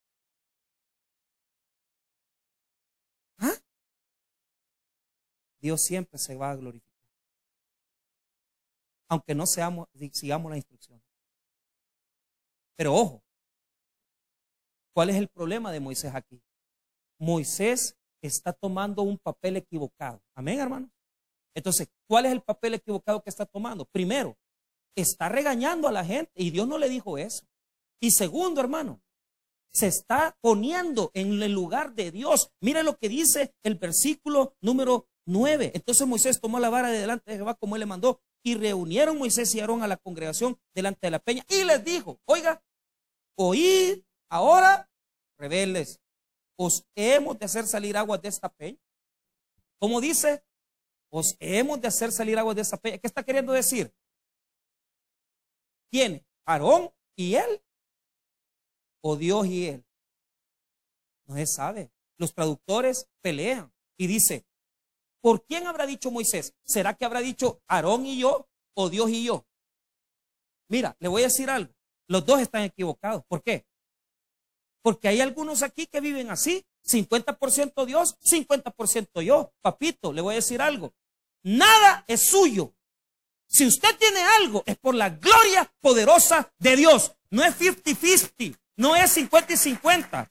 Dios 5.60 5.84
siempre 5.84 6.18
se 6.18 6.36
va 6.36 6.52
a 6.52 6.56
glorificar. 6.56 6.88
Aunque 9.10 9.34
no 9.36 9.46
seamos, 9.46 9.88
sigamos 10.12 10.52
la 10.52 10.58
instrucción. 10.58 11.02
Pero 12.76 12.94
ojo, 12.94 13.24
¿cuál 14.94 15.10
es 15.10 15.16
el 15.16 15.28
problema 15.30 15.72
de 15.72 15.80
Moisés 15.80 16.14
aquí? 16.14 16.42
Moisés 17.18 17.98
está 18.22 18.54
tomando 18.54 19.02
un 19.02 19.18
papel 19.18 19.58
equivocado. 19.58 20.22
Amén, 20.36 20.60
hermano. 20.60 20.90
Entonces, 21.56 21.90
¿cuál 22.08 22.28
es 22.28 22.32
el 22.32 22.42
papel 22.42 22.76
equivocado 22.76 23.24
que 23.24 23.30
está 23.30 23.46
tomando? 23.46 23.86
Primero, 23.86 24.38
está 24.96 25.30
regañando 25.30 25.88
a 25.88 25.92
la 25.92 26.06
gente 26.06 26.32
y 26.36 26.52
Dios 26.52 26.68
no 26.68 26.78
le 26.78 26.90
dijo 26.90 27.18
eso. 27.18 27.48
Y 28.00 28.12
segundo, 28.12 28.62
hermano, 28.62 29.02
se 29.74 29.88
está 29.88 30.38
poniendo 30.42 31.12
en 31.14 31.42
el 31.42 31.52
lugar 31.52 31.94
de 31.94 32.12
Dios. 32.12 32.52
Mira 32.62 32.84
lo 32.84 32.98
que 32.98 33.10
dice 33.10 33.56
el 33.64 33.76
versículo 33.76 34.56
número 34.62 35.08
9. 35.28 35.72
Entonces 35.76 36.08
Moisés 36.08 36.40
tomó 36.40 36.60
la 36.60 36.70
vara 36.70 36.90
de 36.90 37.00
delante 37.00 37.30
de 37.30 37.38
Jehová 37.38 37.56
como 37.56 37.76
él 37.76 37.82
le 37.82 37.86
mandó 37.86 38.22
y 38.44 38.56
reunieron 38.56 39.18
Moisés 39.18 39.54
y 39.54 39.60
Aarón 39.60 39.84
a 39.84 39.88
la 39.88 39.98
congregación 39.98 40.58
delante 40.74 41.08
de 41.08 41.12
la 41.12 41.20
peña 41.20 41.44
y 41.50 41.64
les 41.64 41.84
dijo, 41.84 42.20
oiga, 42.26 42.64
oíd 43.36 44.04
ahora, 44.30 44.90
rebeldes, 45.38 46.00
os 46.58 46.86
hemos 46.96 47.38
de 47.38 47.46
hacer 47.46 47.68
salir 47.68 47.98
aguas 47.98 48.22
de 48.22 48.30
esta 48.30 48.50
peña. 48.50 48.80
Como 49.80 50.02
dice, 50.02 50.44
os 51.12 51.36
hemos 51.40 51.82
de 51.82 51.90
hacer 51.90 52.12
salir 52.12 52.40
aguas 52.40 52.56
de 52.56 52.62
esta 52.62 52.78
peña. 52.78 52.98
¿Qué 52.98 53.08
está 53.08 53.24
queriendo 53.24 53.52
decir? 53.52 53.94
¿Quién? 55.92 56.26
¿Aarón 56.46 56.90
y 57.18 57.36
él? 57.36 57.62
¿O 59.02 59.16
Dios 59.16 59.46
y 59.48 59.68
él? 59.68 59.86
No 61.26 61.36
se 61.36 61.46
sabe. 61.46 61.92
Los 62.18 62.34
traductores 62.34 63.08
pelean 63.22 63.72
y 63.98 64.08
dice, 64.08 64.46
¿por 65.22 65.46
quién 65.46 65.68
habrá 65.68 65.86
dicho 65.86 66.12
Moisés? 66.12 66.54
¿Será 66.64 66.94
que 66.94 67.06
habrá 67.06 67.20
dicho 67.22 67.62
Aarón 67.68 68.06
y 68.06 68.20
yo 68.20 68.48
o 68.74 68.90
Dios 68.90 69.10
y 69.10 69.26
yo? 69.26 69.46
Mira, 70.70 70.96
le 71.00 71.08
voy 71.08 71.24
a 71.24 71.26
decir 71.28 71.50
algo. 71.50 71.74
Los 72.08 72.26
dos 72.26 72.40
están 72.40 72.64
equivocados. 72.64 73.24
¿Por 73.28 73.42
qué? 73.44 73.66
Porque 74.82 75.08
hay 75.08 75.22
algunos 75.22 75.64
aquí 75.64 75.88
que 75.88 76.00
viven 76.00 76.30
así. 76.30 76.66
50% 76.86 77.86
Dios, 77.86 78.18
50% 78.20 79.22
yo. 79.22 79.54
Papito, 79.62 80.14
le 80.14 80.22
voy 80.22 80.34
a 80.34 80.38
decir 80.38 80.62
algo. 80.62 80.94
Nada 81.44 82.06
es 82.08 82.30
suyo. 82.30 82.74
Si 83.48 83.66
usted 83.66 83.98
tiene 83.98 84.22
algo, 84.22 84.64
es 84.66 84.78
por 84.78 84.96
la 84.96 85.10
gloria 85.10 85.72
poderosa 85.80 86.52
de 86.60 86.76
Dios. 86.76 87.14
No 87.30 87.44
es 87.44 87.58
50-50, 87.60 88.58
no 88.78 88.96
es 88.96 89.12
50 89.12 89.54
y 89.54 89.58
50. 89.58 90.30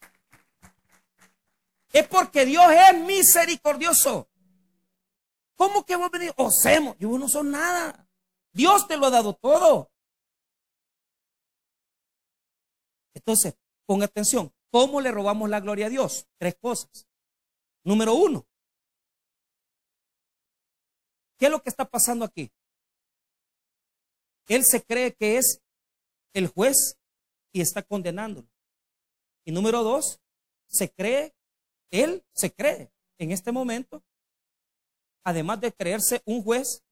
Es 1.93 2.09
porque 2.09 2.45
Dios 2.45 2.67
es 2.71 3.01
misericordioso. 3.01 4.29
¿Cómo 5.57 5.85
que 5.85 5.97
vos 5.97 6.11
venís? 6.11 6.33
Osemos, 6.37 6.97
yo 6.99 7.19
no 7.19 7.29
soy 7.29 7.49
nada. 7.49 8.09
Dios 8.53 8.87
te 8.87 8.97
lo 8.97 9.07
ha 9.07 9.11
dado 9.11 9.35
todo. 9.35 9.91
Entonces, 13.15 13.55
ponga 13.87 14.05
atención. 14.05 14.53
¿Cómo 14.71 15.01
le 15.01 15.11
robamos 15.11 15.49
la 15.49 15.61
gloria 15.61 15.87
a 15.87 15.91
Dios? 15.91 16.27
Tres 16.39 16.55
cosas. 16.57 17.09
Número 17.83 18.15
uno. 18.15 18.47
¿Qué 21.39 21.47
es 21.47 21.51
lo 21.51 21.63
que 21.63 21.71
está 21.71 21.85
pasando 21.89 22.25
aquí? 22.25 22.51
Él 24.49 24.65
se 24.65 24.83
cree 24.83 25.15
que 25.15 25.39
es 25.39 25.61
el 26.35 26.49
juez 26.49 26.99
y 27.53 27.61
está 27.61 27.83
condenándolo. 27.83 28.49
Y 29.45 29.53
número 29.53 29.83
dos, 29.83 30.21
se 30.67 30.91
cree, 30.91 31.35
él 31.91 32.25
se 32.33 32.53
cree 32.53 32.93
en 33.19 33.33
este 33.33 33.53
momento, 33.53 34.03
además 35.27 35.61
de 35.61 35.73
creerse 35.73 36.23
un 36.25 36.43
juez, 36.43 36.85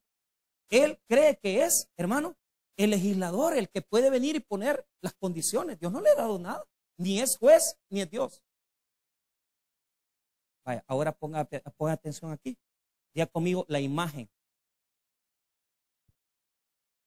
él 0.71 0.99
cree 1.09 1.39
que 1.39 1.65
es, 1.65 1.89
hermano, 1.97 2.37
el 2.77 2.91
legislador, 2.91 3.57
el 3.57 3.69
que 3.69 3.81
puede 3.81 4.11
venir 4.11 4.37
y 4.37 4.41
poner 4.41 4.87
las 5.01 5.15
condiciones. 5.15 5.79
Dios 5.79 5.93
no 5.93 6.01
le 6.01 6.11
ha 6.11 6.17
dado 6.17 6.39
nada, 6.39 6.65
ni 6.99 7.21
es 7.21 7.39
juez, 7.39 7.79
ni 7.89 8.03
es 8.03 8.11
Dios. 8.11 8.43
Vaya, 10.65 10.85
ahora 10.87 11.13
ponga, 11.13 11.45
ponga 11.77 11.93
atención 11.93 12.33
aquí. 12.33 12.59
Ya 13.15 13.27
conmigo 13.27 13.65
la 13.69 13.81
imagen 13.81 14.29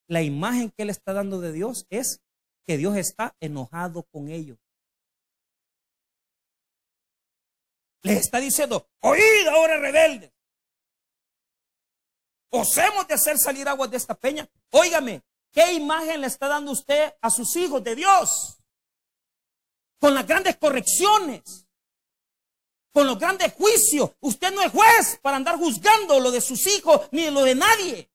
la 0.07 0.21
imagen 0.21 0.71
que 0.71 0.83
él 0.83 0.89
está 0.89 1.13
dando 1.13 1.39
de 1.39 1.51
Dios 1.51 1.85
es 1.89 2.21
que 2.65 2.77
Dios 2.77 2.95
está 2.95 3.35
enojado 3.39 4.03
con 4.03 4.29
ellos. 4.29 4.57
Les 8.03 8.17
está 8.17 8.39
diciendo, 8.39 8.87
oíd 9.01 9.47
ahora 9.49 9.77
rebeldes. 9.79 10.31
Os 12.49 12.77
hemos 12.77 13.07
de 13.07 13.13
hacer 13.13 13.37
salir 13.37 13.67
aguas 13.67 13.91
de 13.91 13.97
esta 13.97 14.15
peña. 14.15 14.47
Óigame, 14.71 15.23
¿qué 15.51 15.73
imagen 15.73 16.21
le 16.21 16.27
está 16.27 16.47
dando 16.47 16.71
usted 16.71 17.13
a 17.21 17.29
sus 17.29 17.55
hijos 17.55 17.83
de 17.83 17.95
Dios? 17.95 18.57
Con 19.99 20.13
las 20.13 20.25
grandes 20.25 20.57
correcciones, 20.57 21.67
con 22.93 23.05
los 23.05 23.19
grandes 23.19 23.53
juicios. 23.53 24.11
Usted 24.21 24.53
no 24.53 24.61
es 24.61 24.71
juez 24.71 25.19
para 25.21 25.37
andar 25.37 25.57
juzgando 25.57 26.19
lo 26.19 26.31
de 26.31 26.41
sus 26.41 26.65
hijos 26.67 27.07
ni 27.11 27.29
lo 27.29 27.43
de 27.43 27.55
nadie. 27.55 28.09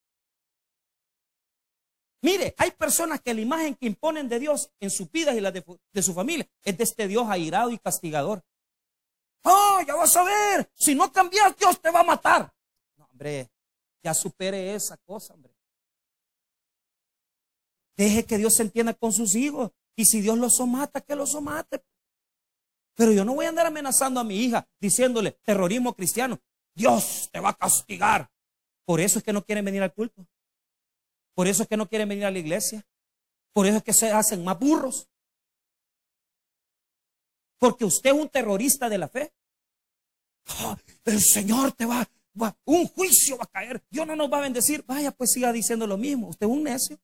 Mire, 2.23 2.55
hay 2.57 2.71
personas 2.71 3.21
que 3.21 3.35
la 3.35 3.41
imagen 3.41 3.75
que 3.75 3.87
imponen 3.87 4.29
de 4.29 4.39
Dios 4.39 4.71
en 4.79 4.91
sus 4.91 5.11
vidas 5.11 5.37
y 5.37 5.41
la 5.41 5.51
de, 5.51 5.65
su 6.03 6.15
familia 6.15 6.49
es 6.63 6.79
de 6.79 6.85
este 6.85 7.09
Dios 7.09 7.27
airado 7.29 7.71
y 7.71 7.79
castigador. 7.79 8.43
Oh, 9.43 9.81
ya 9.87 9.97
vas 9.97 10.17
a 10.17 10.23
ver, 10.23 10.71
si 10.75 10.95
no 10.95 11.13
cambias, 11.13 11.57
Dios 11.57 11.81
te 11.81 11.91
va 11.91 12.01
a 12.01 12.05
matar. 12.05 12.53
No, 12.97 13.07
hombre, 13.07 13.51
ya 14.03 14.15
supere 14.15 14.75
esa 14.75 14.97
cosa, 14.99 15.35
hombre. 15.35 15.55
Deje 17.97 18.25
que 18.25 18.39
Dios 18.39 18.55
se 18.55 18.63
entienda 18.63 18.95
con 18.95 19.13
sus 19.13 19.35
hijos. 19.35 19.71
Y 19.95 20.07
si 20.07 20.21
Dios 20.21 20.39
los 20.39 20.57
somata, 20.57 21.01
que 21.01 21.15
los 21.15 21.33
somate. 21.33 21.85
Pero 22.95 23.13
yo 23.13 23.25
no 23.25 23.35
voy 23.35 23.47
a 23.47 23.51
andar 23.51 23.67
amenazando 23.67 24.21
a 24.21 24.25
mi 24.25 24.37
hija 24.37 24.69
diciéndole 24.81 25.33
terrorismo 25.43 25.95
cristiano. 25.95 26.41
Dios 26.75 27.29
te 27.33 27.41
va 27.41 27.51
a 27.51 27.55
castigar. 27.55 28.31
Por 28.85 29.01
eso 29.01 29.19
es 29.19 29.25
que 29.25 29.33
no 29.33 29.45
quieren 29.45 29.65
venir 29.65 29.83
al 29.83 29.93
culto. 29.93 30.27
Por 31.35 31.47
eso 31.47 31.63
es 31.63 31.69
que 31.69 31.77
no 31.77 31.89
quieren 31.89 32.09
venir 32.09 32.25
a 32.25 32.31
la 32.31 32.39
iglesia. 32.39 32.87
Por 33.53 33.67
eso 33.67 33.79
es 33.79 33.83
que 33.83 33.93
se 33.93 34.11
hacen 34.11 34.45
más 34.45 34.59
burros. 34.59 35.09
Porque 37.59 37.85
usted 37.85 38.11
es 38.11 38.17
un 38.17 38.29
terrorista 38.29 38.89
de 38.89 38.99
la 38.99 39.09
fe. 39.09 39.33
Ah, 40.47 40.77
el 41.05 41.21
Señor 41.21 41.73
te 41.73 41.87
va, 41.87 41.99
va, 41.99 42.09
un 42.65 42.87
juicio 42.89 43.37
va 43.37 43.45
a 43.45 43.51
caer. 43.51 43.83
Dios 43.91 44.07
no 44.07 44.17
nos 44.17 44.33
va 44.33 44.39
a 44.39 44.43
bendecir. 44.43 44.85
Vaya, 44.87 45.11
pues 45.11 45.33
siga 45.33 45.53
diciendo 45.53 45.87
lo 45.87 45.97
mismo. 45.97 46.29
Usted 46.29 46.47
es 46.47 46.53
un 46.53 46.63
necio. 46.63 46.99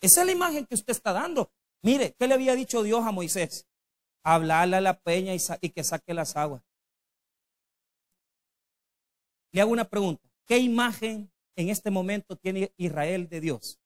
Esa 0.00 0.20
es 0.20 0.26
la 0.26 0.32
imagen 0.32 0.66
que 0.66 0.74
usted 0.74 0.92
está 0.92 1.12
dando. 1.12 1.50
Mire, 1.82 2.14
¿qué 2.18 2.26
le 2.26 2.34
había 2.34 2.54
dicho 2.54 2.82
Dios 2.82 3.04
a 3.04 3.12
Moisés? 3.12 3.66
Hablarle 4.22 4.76
a 4.76 4.80
la 4.80 4.98
peña 5.00 5.34
y, 5.34 5.38
y 5.60 5.70
que 5.70 5.84
saque 5.84 6.14
las 6.14 6.36
aguas. 6.36 6.62
Le 9.52 9.60
hago 9.60 9.72
una 9.72 9.88
pregunta. 9.88 10.28
¿Qué 10.46 10.58
imagen 10.58 11.32
en 11.56 11.68
este 11.68 11.90
momento 11.90 12.36
tiene 12.36 12.72
Israel 12.76 13.28
de 13.28 13.40
Dios? 13.40 13.78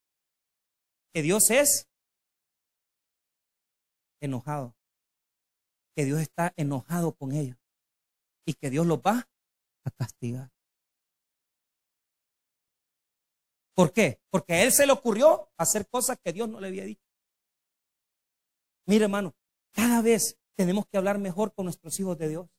Que 1.13 1.23
Dios 1.23 1.51
es 1.51 1.89
enojado. 4.21 4.75
Que 5.95 6.05
Dios 6.05 6.21
está 6.21 6.53
enojado 6.57 7.13
con 7.13 7.33
ellos. 7.33 7.59
Y 8.47 8.55
que 8.55 8.71
Dios 8.71 8.87
los 8.87 8.99
va 8.99 9.29
a 9.85 9.91
castigar. 9.91 10.51
¿Por 13.78 13.92
qué? 13.92 14.20
Porque 14.30 14.54
a 14.54 14.64
él 14.64 14.73
se 14.73 14.87
le 14.87 14.92
ocurrió 14.92 15.52
hacer 15.56 15.88
cosas 15.88 16.18
que 16.18 16.32
Dios 16.32 16.49
no 16.49 16.58
le 16.58 16.66
había 16.66 16.82
dicho. 16.82 17.06
Mire, 18.88 19.04
hermano, 19.04 19.37
cada 19.70 20.02
vez 20.02 20.37
tenemos 20.56 20.85
que 20.88 20.97
hablar 20.99 21.18
mejor 21.18 21.54
con 21.54 21.66
nuestros 21.66 22.00
hijos 22.00 22.18
de 22.18 22.28
Dios. 22.28 22.50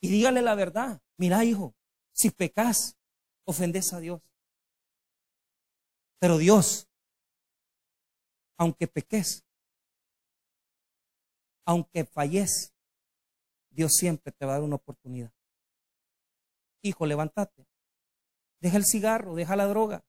Y 0.00 0.08
dígale 0.10 0.40
la 0.40 0.54
verdad. 0.54 1.02
Mira, 1.16 1.44
hijo, 1.44 1.74
si 2.12 2.30
pecas, 2.30 2.96
ofendes 3.44 3.92
a 3.92 3.98
Dios. 3.98 4.22
Pero 6.20 6.38
Dios, 6.38 6.88
aunque 8.56 8.86
peques, 8.86 9.44
aunque 11.66 12.04
falles, 12.04 12.72
Dios 13.68 13.92
siempre 13.94 14.30
te 14.30 14.46
va 14.46 14.52
a 14.52 14.54
dar 14.58 14.62
una 14.62 14.76
oportunidad. 14.76 15.32
hijo, 16.82 17.04
levántate. 17.04 17.63
Deja 18.64 18.78
el 18.78 18.86
cigarro, 18.86 19.34
deja 19.34 19.56
la 19.56 19.66
droga. 19.66 20.02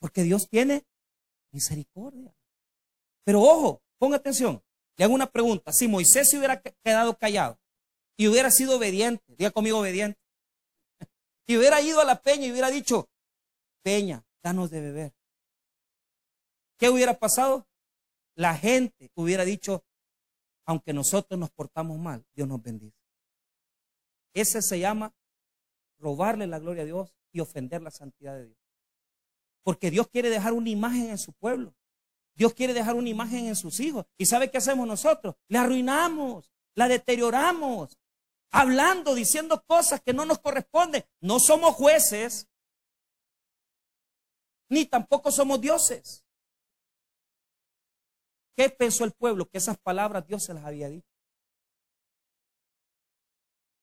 Porque 0.00 0.24
Dios 0.24 0.48
tiene 0.48 0.84
misericordia. 1.52 2.34
Pero 3.22 3.40
ojo, 3.40 3.84
ponga 3.98 4.16
atención. 4.16 4.60
Le 4.96 5.04
hago 5.04 5.14
una 5.14 5.30
pregunta. 5.30 5.72
Si 5.72 5.86
Moisés 5.86 6.28
se 6.28 6.38
hubiera 6.38 6.60
quedado 6.60 7.16
callado 7.16 7.60
y 8.16 8.26
hubiera 8.26 8.50
sido 8.50 8.78
obediente, 8.78 9.36
diga 9.36 9.52
conmigo 9.52 9.78
obediente, 9.78 10.18
y 11.46 11.56
hubiera 11.56 11.80
ido 11.82 12.00
a 12.00 12.04
la 12.04 12.20
peña 12.20 12.46
y 12.46 12.50
hubiera 12.50 12.68
dicho, 12.68 13.08
peña, 13.84 14.26
danos 14.42 14.72
de 14.72 14.80
beber. 14.80 15.14
¿Qué 16.78 16.88
hubiera 16.88 17.16
pasado? 17.16 17.68
La 18.34 18.56
gente 18.56 19.12
hubiera 19.14 19.44
dicho, 19.44 19.84
aunque 20.66 20.92
nosotros 20.92 21.38
nos 21.38 21.52
portamos 21.52 21.96
mal, 21.96 22.26
Dios 22.34 22.48
nos 22.48 22.60
bendice. 22.60 22.98
Ese 24.34 24.60
se 24.62 24.80
llama 24.80 25.14
robarle 26.00 26.46
la 26.46 26.58
gloria 26.58 26.82
a 26.82 26.86
Dios 26.86 27.14
y 27.32 27.40
ofender 27.40 27.82
la 27.82 27.90
santidad 27.90 28.36
de 28.36 28.46
Dios. 28.46 28.58
Porque 29.62 29.90
Dios 29.90 30.08
quiere 30.08 30.30
dejar 30.30 30.52
una 30.52 30.70
imagen 30.70 31.10
en 31.10 31.18
su 31.18 31.32
pueblo. 31.32 31.74
Dios 32.34 32.54
quiere 32.54 32.72
dejar 32.72 32.94
una 32.94 33.08
imagen 33.08 33.46
en 33.46 33.56
sus 33.56 33.78
hijos. 33.80 34.06
¿Y 34.16 34.26
sabe 34.26 34.50
qué 34.50 34.58
hacemos 34.58 34.86
nosotros? 34.86 35.36
Le 35.48 35.58
arruinamos, 35.58 36.50
la 36.74 36.88
deterioramos, 36.88 37.98
hablando, 38.50 39.14
diciendo 39.14 39.62
cosas 39.66 40.00
que 40.00 40.14
no 40.14 40.24
nos 40.24 40.38
corresponden. 40.38 41.04
No 41.20 41.38
somos 41.38 41.74
jueces, 41.74 42.48
ni 44.68 44.86
tampoco 44.86 45.30
somos 45.30 45.60
dioses. 45.60 46.24
¿Qué 48.56 48.70
pensó 48.70 49.04
el 49.04 49.12
pueblo? 49.12 49.46
Que 49.46 49.58
esas 49.58 49.78
palabras 49.78 50.26
Dios 50.26 50.44
se 50.44 50.54
las 50.54 50.64
había 50.64 50.88
dicho. 50.88 51.08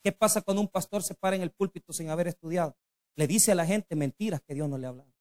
¿Qué 0.03 0.11
pasa 0.11 0.41
cuando 0.41 0.61
un 0.61 0.67
pastor 0.67 1.03
se 1.03 1.15
para 1.15 1.35
en 1.35 1.41
el 1.41 1.51
púlpito 1.51 1.93
sin 1.93 2.09
haber 2.09 2.27
estudiado? 2.27 2.77
Le 3.15 3.27
dice 3.27 3.51
a 3.51 3.55
la 3.55 3.65
gente 3.65 3.95
mentiras 3.95 4.41
que 4.41 4.53
Dios 4.53 4.69
no 4.69 4.77
le 4.77 4.85
ha 4.85 4.89
hablado. 4.89 5.11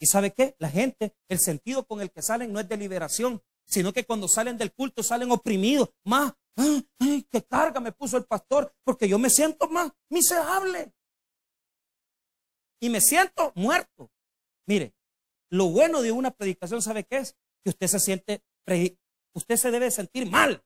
¿Y 0.00 0.06
sabe 0.06 0.32
qué? 0.32 0.56
La 0.58 0.68
gente, 0.68 1.14
el 1.28 1.38
sentido 1.38 1.86
con 1.86 2.00
el 2.00 2.10
que 2.10 2.22
salen 2.22 2.52
no 2.52 2.58
es 2.58 2.68
de 2.68 2.76
liberación, 2.76 3.42
sino 3.64 3.92
que 3.92 4.04
cuando 4.04 4.28
salen 4.28 4.58
del 4.58 4.72
culto 4.72 5.02
salen 5.02 5.30
oprimidos. 5.30 5.90
Más, 6.04 6.32
ay, 6.56 7.24
qué 7.30 7.42
carga 7.44 7.80
me 7.80 7.92
puso 7.92 8.16
el 8.16 8.24
pastor, 8.24 8.74
porque 8.84 9.08
yo 9.08 9.18
me 9.18 9.30
siento 9.30 9.68
más 9.68 9.92
miserable. 10.10 10.92
Y 12.80 12.90
me 12.90 13.00
siento 13.00 13.52
muerto. 13.54 14.10
Mire, 14.66 14.94
lo 15.50 15.68
bueno 15.68 16.02
de 16.02 16.12
una 16.12 16.30
predicación, 16.30 16.82
¿sabe 16.82 17.04
qué 17.04 17.18
es? 17.18 17.36
Que 17.62 17.70
usted 17.70 17.86
se 17.86 18.00
siente, 18.00 18.42
usted 19.34 19.56
se 19.56 19.70
debe 19.70 19.90
sentir 19.90 20.28
mal. 20.28 20.64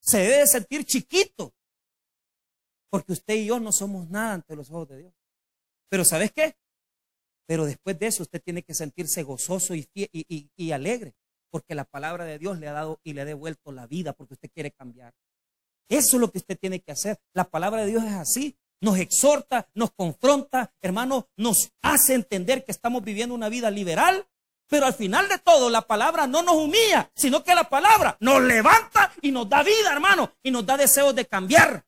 Se 0.00 0.18
debe 0.18 0.46
sentir 0.46 0.84
chiquito. 0.84 1.53
Porque 2.94 3.12
usted 3.12 3.34
y 3.34 3.46
yo 3.46 3.58
no 3.58 3.72
somos 3.72 4.08
nada 4.08 4.34
ante 4.34 4.54
los 4.54 4.70
ojos 4.70 4.90
de 4.90 4.98
Dios. 4.98 5.14
Pero 5.88 6.04
¿sabes 6.04 6.30
qué? 6.30 6.54
Pero 7.44 7.64
después 7.64 7.98
de 7.98 8.06
eso 8.06 8.22
usted 8.22 8.40
tiene 8.40 8.62
que 8.62 8.72
sentirse 8.72 9.24
gozoso 9.24 9.74
y, 9.74 10.70
alegre, 10.70 11.16
porque 11.50 11.74
la 11.74 11.86
palabra 11.86 12.24
de 12.24 12.38
Dios 12.38 12.60
le 12.60 12.68
ha 12.68 12.72
dado 12.72 13.00
y 13.02 13.14
le 13.14 13.22
ha 13.22 13.24
devuelto 13.24 13.72
la 13.72 13.88
vida, 13.88 14.12
porque 14.12 14.34
usted 14.34 14.48
quiere 14.48 14.70
cambiar. 14.70 15.12
Eso 15.88 16.18
es 16.18 16.20
lo 16.20 16.30
que 16.30 16.38
usted 16.38 16.56
tiene 16.56 16.78
que 16.78 16.92
hacer. 16.92 17.18
La 17.32 17.42
palabra 17.42 17.80
de 17.80 17.88
Dios 17.88 18.04
es 18.04 18.12
así. 18.12 18.56
Nos 18.80 18.96
exhorta, 18.98 19.68
nos 19.74 19.90
confronta, 19.90 20.72
hermano, 20.80 21.26
nos 21.36 21.72
hace 21.82 22.14
entender 22.14 22.64
que 22.64 22.70
estamos 22.70 23.02
viviendo 23.02 23.34
una 23.34 23.48
vida 23.48 23.72
liberal, 23.72 24.28
pero 24.68 24.86
al 24.86 24.94
final 24.94 25.28
de 25.28 25.38
todo 25.38 25.68
la 25.68 25.82
palabra 25.82 26.28
no 26.28 26.44
nos 26.44 26.54
humilla, 26.54 27.10
sino 27.16 27.42
que 27.42 27.56
la 27.56 27.68
palabra 27.68 28.16
nos 28.20 28.40
levanta 28.40 29.12
y 29.20 29.32
nos 29.32 29.48
da 29.48 29.64
vida, 29.64 29.92
hermano, 29.92 30.32
y 30.44 30.52
nos 30.52 30.64
da 30.64 30.76
deseos 30.76 31.12
de 31.12 31.26
cambiar. 31.26 31.84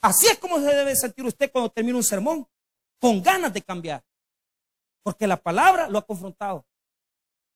Así 0.00 0.26
es 0.26 0.38
como 0.38 0.58
se 0.58 0.74
debe 0.74 0.94
sentir 0.96 1.24
usted 1.24 1.50
cuando 1.50 1.70
termina 1.70 1.96
un 1.96 2.04
sermón, 2.04 2.46
con 3.00 3.22
ganas 3.22 3.52
de 3.52 3.62
cambiar. 3.62 4.04
Porque 5.02 5.26
la 5.26 5.36
palabra 5.36 5.88
lo 5.88 5.98
ha 5.98 6.06
confrontado. 6.06 6.66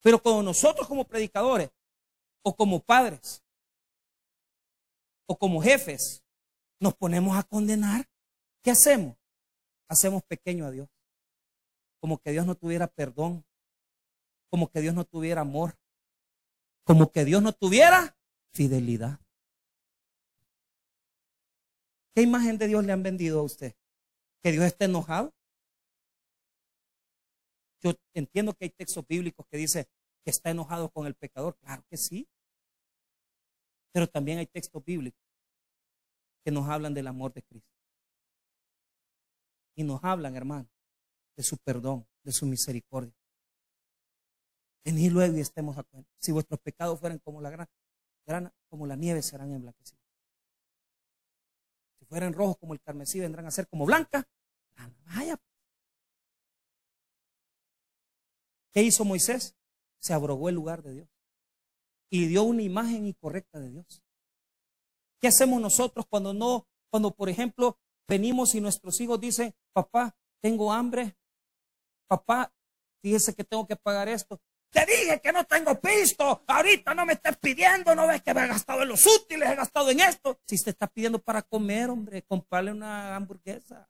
Pero 0.03 0.23
cuando 0.23 0.43
nosotros 0.43 0.87
como 0.87 1.05
predicadores, 1.05 1.71
o 2.43 2.55
como 2.55 2.81
padres, 2.81 3.43
o 5.27 5.37
como 5.37 5.61
jefes, 5.61 6.23
nos 6.81 6.95
ponemos 6.95 7.37
a 7.37 7.43
condenar, 7.43 8.09
¿qué 8.63 8.71
hacemos? 8.71 9.17
Hacemos 9.89 10.23
pequeño 10.23 10.67
a 10.67 10.71
Dios. 10.71 10.89
Como 12.01 12.19
que 12.19 12.31
Dios 12.31 12.47
no 12.47 12.55
tuviera 12.55 12.87
perdón, 12.87 13.45
como 14.51 14.71
que 14.71 14.81
Dios 14.81 14.95
no 14.95 15.05
tuviera 15.05 15.43
amor, 15.43 15.77
como 16.85 17.11
que 17.11 17.25
Dios 17.25 17.43
no 17.43 17.53
tuviera 17.53 18.17
fidelidad. 18.53 19.21
¿Qué 22.15 22.23
imagen 22.23 22.59
de 22.59 22.67
Dios 22.67 22.85
le 22.85 22.93
han 22.93 23.03
vendido 23.03 23.41
a 23.41 23.43
usted? 23.43 23.75
¿Que 24.43 24.53
Dios 24.53 24.65
esté 24.65 24.87
enojado? 24.87 25.33
Yo 27.81 27.93
entiendo 28.15 28.55
que 28.55 28.67
hay 28.67 28.71
textos 28.71 29.07
bíblicos 29.07 29.47
que 29.47 29.57
dice 29.57 29.89
que 30.25 30.31
está 30.31 30.51
enojado 30.51 30.91
con 30.91 31.07
el 31.07 31.15
pecador. 31.15 31.57
Claro 31.59 31.85
que 31.89 31.97
sí. 31.97 32.29
Pero 33.93 34.07
también 34.07 34.39
hay 34.39 34.47
textos 34.47 34.85
bíblicos 34.85 35.23
que 36.45 36.51
nos 36.51 36.69
hablan 36.69 36.95
del 36.95 37.07
amor 37.07 37.33
de 37.33 37.43
Cristo. 37.43 37.71
Y 39.77 39.85
nos 39.85 40.03
hablan, 40.03 40.35
hermano, 40.35 40.69
de 41.37 41.43
su 41.43 41.57
perdón, 41.59 42.07
de 42.25 42.33
su 42.33 42.47
misericordia. 42.47 43.15
Venid 44.85 45.13
luego 45.13 45.37
y 45.37 45.41
estemos 45.41 45.77
a 45.79 45.85
cuenta. 45.85 46.11
Si 46.19 46.33
vuestros 46.33 46.59
pecados 46.61 46.99
fueran 46.99 47.19
como 47.19 47.41
la 47.41 47.51
gran, 47.51 48.53
como 48.69 48.87
la 48.87 48.97
nieve, 48.97 49.23
serán 49.23 49.53
emblanquecidos. 49.53 49.98
Fueran 52.09 52.33
rojos 52.33 52.57
como 52.59 52.73
el 52.75 52.81
carmesí, 52.81 53.21
vendrán 53.21 53.47
a 53.47 53.51
ser 53.51 53.69
como 53.69 53.85
blanca. 53.85 54.27
Vaya, 55.07 55.39
¿Qué 58.73 58.83
hizo 58.83 59.05
Moisés? 59.05 59.57
Se 60.01 60.15
abrogó 60.15 60.49
el 60.49 60.55
lugar 60.55 60.83
de 60.83 60.95
Dios 60.95 61.09
y 62.11 62.27
dio 62.27 62.45
una 62.45 62.63
imagen 62.63 63.07
incorrecta 63.07 63.59
de 63.59 63.71
Dios. 63.71 64.03
¿Qué 65.21 65.29
hacemos 65.29 65.61
nosotros 65.61 66.07
cuando 66.09 66.33
no, 66.33 66.67
cuando 66.91 67.11
por 67.13 67.29
ejemplo 67.29 67.79
venimos 68.07 68.55
y 68.55 68.61
nuestros 68.61 69.01
hijos 69.01 69.21
dicen, 69.21 69.55
papá, 69.73 70.17
tengo 70.41 70.73
hambre, 70.73 71.17
papá, 72.07 72.53
fíjese 73.03 73.35
que 73.35 73.45
tengo 73.45 73.67
que 73.67 73.77
pagar 73.77 74.09
esto. 74.09 74.41
Te 74.71 74.85
dije 74.85 75.21
que 75.23 75.33
no 75.33 75.45
tengo 75.45 75.81
pisto, 75.81 76.43
ahorita 76.47 76.95
no 76.95 77.07
me 77.07 77.15
estés 77.15 77.37
pidiendo, 77.39 77.95
no 77.95 78.07
ves 78.07 78.23
que 78.23 78.35
me 78.35 78.45
he 78.45 78.47
gastado 78.49 78.83
en 78.83 78.89
los 78.89 79.07
útiles, 79.07 79.49
he 79.49 79.55
gastado 79.55 79.91
en 79.91 80.01
esto. 80.01 80.39
Si 80.47 80.63
te 80.63 80.71
está 80.71 80.87
pidiendo 80.87 81.19
para 81.19 81.43
comer, 81.43 81.89
hombre, 81.91 82.23
comprarle 82.23 82.73
una 82.73 83.17
hamburguesa. 83.17 83.89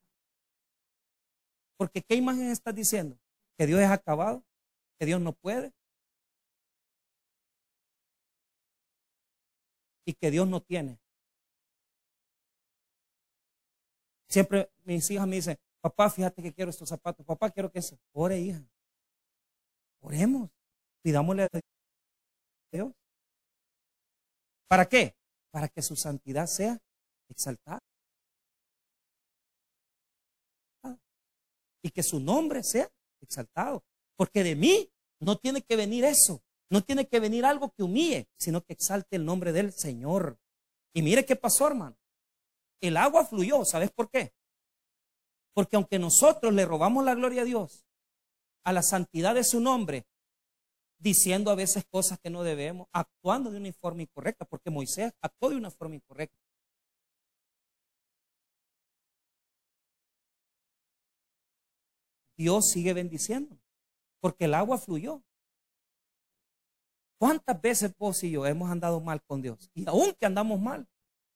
Porque 1.76 2.02
¿qué 2.02 2.14
imagen 2.14 2.50
estás 2.50 2.74
diciendo? 2.74 3.18
¿Que 3.56 3.66
Dios 3.66 3.80
es 3.80 3.90
acabado? 3.90 4.44
que 4.98 5.06
Dios 5.06 5.20
no 5.20 5.32
puede. 5.32 5.72
Y 10.04 10.14
que 10.14 10.30
Dios 10.30 10.48
no 10.48 10.60
tiene. 10.60 10.98
Siempre 14.28 14.70
mis 14.84 15.10
hijas 15.10 15.26
me 15.26 15.36
dicen, 15.36 15.58
papá, 15.80 16.10
fíjate 16.10 16.42
que 16.42 16.52
quiero 16.52 16.70
estos 16.70 16.88
zapatos. 16.88 17.24
Papá, 17.24 17.50
quiero 17.50 17.70
que 17.70 17.78
eso. 17.78 17.98
Ore, 18.12 18.38
hija. 18.38 18.62
Oremos. 20.00 20.50
Pidámosle 21.09 21.44
a 21.44 21.49
Dios. 22.71 22.92
¿Para 24.68 24.85
qué? 24.85 25.16
Para 25.51 25.66
que 25.66 25.81
su 25.81 25.97
santidad 25.97 26.47
sea 26.47 26.79
exaltada. 27.31 27.81
Y 31.83 31.88
que 31.92 32.03
su 32.03 32.21
nombre 32.21 32.62
sea 32.62 32.92
exaltado. 33.23 33.83
Porque 34.18 34.44
de 34.44 34.55
mí 34.55 34.92
no 35.18 35.38
tiene 35.38 35.62
que 35.62 35.77
venir 35.77 36.05
eso. 36.05 36.42
No 36.68 36.85
tiene 36.85 37.09
que 37.09 37.21
venir 37.21 37.47
algo 37.47 37.71
que 37.71 37.85
humille, 37.85 38.29
sino 38.38 38.62
que 38.62 38.75
exalte 38.75 39.16
el 39.16 39.25
nombre 39.25 39.53
del 39.53 39.73
Señor. 39.73 40.38
Y 40.92 41.01
mire 41.01 41.25
qué 41.25 41.37
pasó, 41.37 41.68
hermano. 41.68 41.97
El 42.83 42.99
agua 42.99 43.25
fluyó. 43.25 43.64
¿Sabes 43.64 43.90
por 43.92 44.11
qué? 44.11 44.35
Porque 45.55 45.77
aunque 45.77 45.99
nosotros 45.99 46.53
le 46.53 46.66
robamos 46.66 47.03
la 47.03 47.14
gloria 47.14 47.40
a 47.40 47.47
Dios, 47.47 47.87
a 48.62 48.75
la 48.75 48.83
santidad 48.83 49.35
de 49.35 49.44
su 49.44 49.59
nombre, 49.59 50.05
diciendo 50.98 51.50
a 51.50 51.54
veces 51.54 51.84
cosas 51.87 52.18
que 52.18 52.30
no 52.30 52.42
debemos, 52.42 52.88
actuando 52.92 53.50
de 53.50 53.58
una 53.58 53.72
forma 53.72 54.02
incorrecta, 54.02 54.44
porque 54.44 54.70
Moisés 54.70 55.12
actuó 55.20 55.50
de 55.50 55.56
una 55.56 55.70
forma 55.70 55.96
incorrecta. 55.96 56.37
Dios 62.37 62.70
sigue 62.70 62.94
bendiciendo 62.94 63.58
porque 64.20 64.44
el 64.44 64.54
agua 64.54 64.78
fluyó. 64.78 65.22
¿Cuántas 67.18 67.61
veces 67.61 67.92
vos 67.98 68.22
y 68.22 68.30
yo 68.30 68.46
hemos 68.46 68.70
andado 68.70 69.00
mal 69.00 69.20
con 69.24 69.42
Dios? 69.42 69.70
Y 69.74 69.88
aún 69.88 70.14
que 70.14 70.24
andamos 70.26 70.61
mal, 70.61 70.87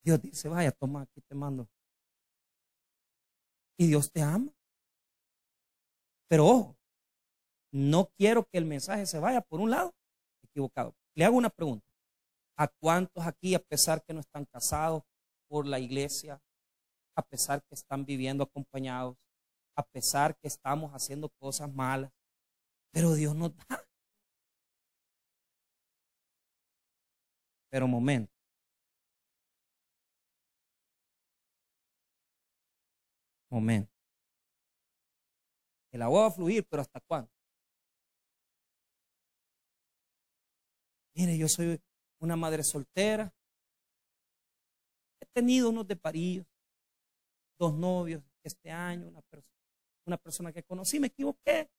Dios 0.05 0.21
dice, 0.23 0.49
vaya, 0.49 0.71
toma, 0.71 1.03
aquí 1.03 1.21
te 1.23 1.35
mando. 1.35 1.69
Y 3.77 3.89
Dios 3.89 4.13
te 4.13 4.23
ama. 4.23 4.53
Pero 6.29 6.47
ojo, 6.47 6.77
no 7.73 8.11
quiero 8.17 8.45
que 8.45 8.59
el 8.59 8.67
mensaje 8.67 9.07
se 9.07 9.19
vaya 9.19 9.41
por 9.41 9.61
un 9.61 9.71
lado 9.71 9.95
equivocado. 10.45 10.95
Le 11.15 11.25
hago 11.25 11.37
una 11.37 11.51
pregunta. 11.51 11.87
¿A 12.57 12.69
cuántos 12.69 13.27
aquí, 13.27 13.55
a 13.55 13.59
pesar 13.59 14.05
que 14.05 14.13
no 14.13 14.21
están 14.21 14.45
casados 14.45 15.03
por 15.49 15.67
la 15.67 15.81
iglesia, 15.81 16.41
a 17.17 17.23
pesar 17.23 17.63
que 17.65 17.75
están 17.75 18.05
viviendo 18.05 18.45
acompañados, 18.45 19.17
a 19.77 19.83
pesar 19.83 20.37
que 20.37 20.49
estamos 20.49 20.93
haciendo 20.93 21.31
cosas 21.41 21.73
malas, 21.73 22.13
pero 22.93 23.15
Dios 23.15 23.35
nos 23.35 23.57
da. 23.57 23.85
Pero 27.71 27.89
momento. 27.89 28.33
Momento. 33.51 33.91
El 35.91 36.03
agua 36.03 36.23
va 36.23 36.27
a 36.29 36.31
fluir, 36.31 36.67
pero 36.69 36.83
¿hasta 36.83 37.01
cuándo? 37.01 37.31
Mire, 41.15 41.37
yo 41.37 41.49
soy 41.49 41.81
una 42.21 42.37
madre 42.37 42.63
soltera. 42.63 43.33
He 45.21 45.27
tenido 45.27 45.71
unos 45.71 45.87
de 45.87 45.97
parillos, 45.97 46.47
dos 47.59 47.75
novios 47.75 48.23
este 48.43 48.71
año, 48.71 49.09
una, 49.09 49.23
persona, 49.23 49.57
una 50.07 50.17
persona 50.17 50.53
que 50.53 50.63
conocí, 50.63 50.99
me 50.99 51.07
equivoqué, 51.07 51.71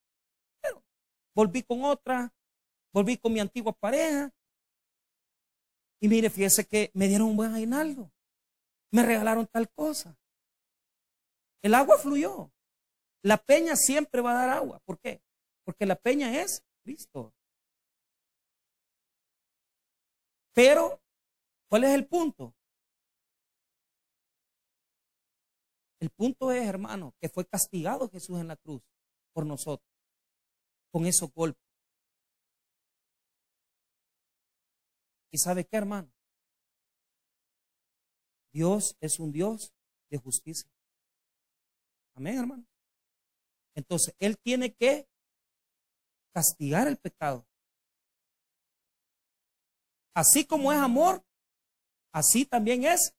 pero 0.62 0.82
volví 1.36 1.62
con 1.64 1.84
otra, 1.84 2.34
volví 2.94 3.18
con 3.18 3.34
mi 3.34 3.40
antigua 3.40 3.74
pareja. 3.74 4.32
Y 6.00 6.08
mire, 6.08 6.30
fíjese 6.30 6.66
que 6.66 6.92
me 6.94 7.08
dieron 7.08 7.30
un 7.30 7.38
buen 7.38 7.54
aguinaldo. 7.54 8.12
Me 8.92 9.04
regalaron 9.04 9.48
tal 9.48 9.70
cosa. 9.72 10.18
El 11.62 11.74
agua 11.74 11.98
fluyó. 11.98 12.52
La 13.24 13.38
peña 13.38 13.76
siempre 13.76 14.22
va 14.22 14.32
a 14.32 14.46
dar 14.46 14.50
agua. 14.58 14.80
¿Por 14.86 15.00
qué? 15.00 15.22
Porque 15.66 15.86
la 15.86 15.96
peña 15.96 16.42
es 16.42 16.64
Cristo. 16.84 17.34
Pero, 20.54 21.02
¿cuál 21.70 21.84
es 21.86 21.92
el 21.92 22.08
punto? 22.08 22.56
El 26.00 26.10
punto 26.10 26.52
es, 26.52 26.68
hermano, 26.68 27.16
que 27.20 27.30
fue 27.30 27.46
castigado 27.46 28.10
Jesús 28.10 28.40
en 28.40 28.50
la 28.50 28.58
cruz 28.58 28.82
por 29.34 29.46
nosotros, 29.46 29.90
con 30.92 31.06
esos 31.06 31.32
golpes. 31.34 31.64
¿Y 35.32 35.38
sabe 35.38 35.66
qué, 35.66 35.78
hermano? 35.78 36.12
Dios 38.52 38.96
es 39.00 39.20
un 39.20 39.32
Dios 39.32 39.74
de 40.12 40.18
justicia. 40.20 40.70
Amén, 42.16 42.38
hermano. 42.38 42.68
Entonces, 43.76 44.14
Él 44.20 44.38
tiene 44.38 44.76
que 44.76 45.08
castigar 46.32 46.88
el 46.88 46.98
pecado. 46.98 47.48
Así 50.14 50.46
como 50.46 50.72
es 50.72 50.80
amor, 50.80 51.24
así 52.12 52.46
también 52.46 52.84
es. 52.84 53.14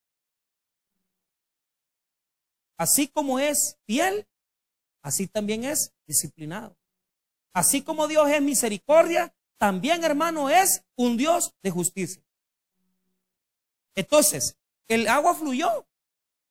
Así 2.77 3.09
como 3.09 3.39
es 3.39 3.77
fiel, 3.87 4.27
así 5.03 5.27
también 5.27 5.65
es 5.65 5.93
disciplinado. 6.07 6.77
Así 7.53 7.83
como 7.83 8.09
Dios 8.09 8.29
es 8.31 8.43
misericordia, 8.43 9.35
también 9.59 10.03
hermano 10.05 10.51
es 10.51 10.85
un 10.97 11.17
Dios 11.17 11.55
de 11.63 11.71
justicia. 11.71 12.23
Entonces, 13.95 14.57
el 14.89 15.07
agua 15.09 15.35
fluyó 15.35 15.87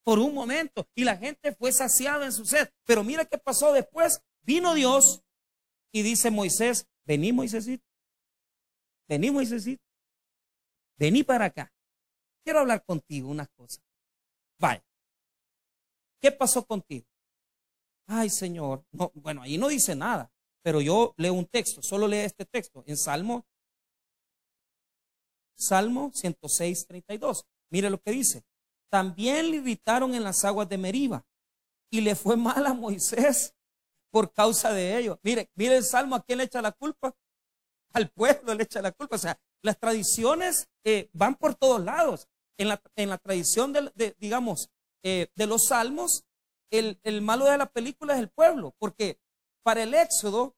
por 0.04 0.20
un 0.20 0.34
momento 0.34 0.88
y 0.96 1.04
la 1.04 1.18
gente 1.18 1.54
fue 1.54 1.72
saciada 1.72 2.26
en 2.26 2.32
su 2.32 2.46
sed. 2.46 2.70
Pero 2.86 3.04
mira 3.04 3.26
qué 3.26 3.38
pasó 3.38 3.74
después. 3.74 4.22
Vino 4.42 4.74
Dios 4.74 5.24
y 5.92 6.02
dice 6.02 6.32
Moisés, 6.32 6.88
vení 7.06 7.32
Moisésito, 7.32 7.86
vení 9.08 9.32
Moisésito, 9.32 9.83
vení 10.98 11.24
para 11.24 11.46
acá. 11.46 11.74
Quiero 12.44 12.60
hablar 12.60 12.84
contigo 12.84 13.30
unas 13.30 13.50
cosas. 13.50 13.84
Vaya. 14.60 14.84
¿Qué 16.22 16.32
pasó 16.32 16.66
contigo? 16.66 17.06
Ay, 18.08 18.30
Señor. 18.30 18.86
No, 18.92 19.12
bueno, 19.16 19.42
ahí 19.42 19.58
no 19.58 19.68
dice 19.68 19.96
nada, 19.96 20.32
pero 20.62 20.82
yo 20.82 21.14
leo 21.18 21.34
un 21.34 21.46
texto, 21.46 21.82
solo 21.82 22.08
leo 22.08 22.26
este 22.26 22.46
texto 22.46 22.84
en 22.86 22.98
Salmo 22.98 23.46
Salmo 25.56 26.12
106, 26.14 26.88
32. 26.88 27.46
Mire 27.70 27.90
lo 27.90 28.02
que 28.02 28.12
dice 28.12 28.44
también 28.94 29.50
le 29.50 29.58
irritaron 29.58 30.14
en 30.14 30.24
las 30.24 30.46
aguas 30.46 30.70
de 30.70 30.78
Meriba 30.78 31.26
y 31.90 32.02
le 32.02 32.14
fue 32.14 32.38
mal 32.38 32.64
a 32.68 32.76
Moisés 32.76 33.56
por 34.12 34.32
causa 34.32 34.72
de 34.72 34.96
ello. 35.00 35.20
Mire, 35.24 35.50
mire 35.56 35.78
el 35.78 35.84
salmo, 35.84 36.16
¿a 36.16 36.24
quién 36.24 36.38
le 36.38 36.44
echa 36.44 36.62
la 36.62 36.74
culpa? 36.74 37.12
Al 37.94 38.12
pueblo 38.12 38.54
le 38.54 38.66
echa 38.66 38.84
la 38.84 38.92
culpa. 38.92 39.16
O 39.16 39.18
sea, 39.18 39.42
las 39.64 39.80
tradiciones 39.80 40.70
eh, 40.84 41.10
van 41.14 41.36
por 41.36 41.56
todos 41.56 41.84
lados. 41.84 42.28
En 42.60 42.68
la, 42.68 42.80
en 42.96 43.10
la 43.10 43.18
tradición, 43.18 43.74
de, 43.74 44.16
digamos, 44.20 44.70
eh, 45.04 45.30
de 45.36 45.48
los 45.48 45.66
salmos, 45.70 46.24
el, 46.72 47.00
el 47.04 47.22
malo 47.22 47.46
de 47.46 47.58
la 47.58 47.66
película 47.66 48.14
es 48.14 48.20
el 48.20 48.30
pueblo, 48.30 48.76
porque 48.78 49.20
para 49.64 49.82
el 49.82 49.94
Éxodo 49.96 50.56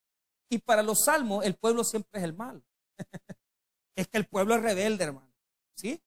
y 0.50 0.58
para 0.58 0.84
los 0.84 1.06
salmos, 1.06 1.46
el 1.46 1.56
pueblo 1.56 1.86
siempre 1.86 2.20
es 2.20 2.26
el 2.26 2.34
malo. 2.34 2.62
es 3.96 4.08
que 4.08 4.18
el 4.18 4.28
pueblo 4.28 4.56
es 4.56 4.62
rebelde, 4.62 5.06
hermano. 5.06 5.34
¿Sí? 5.78 6.02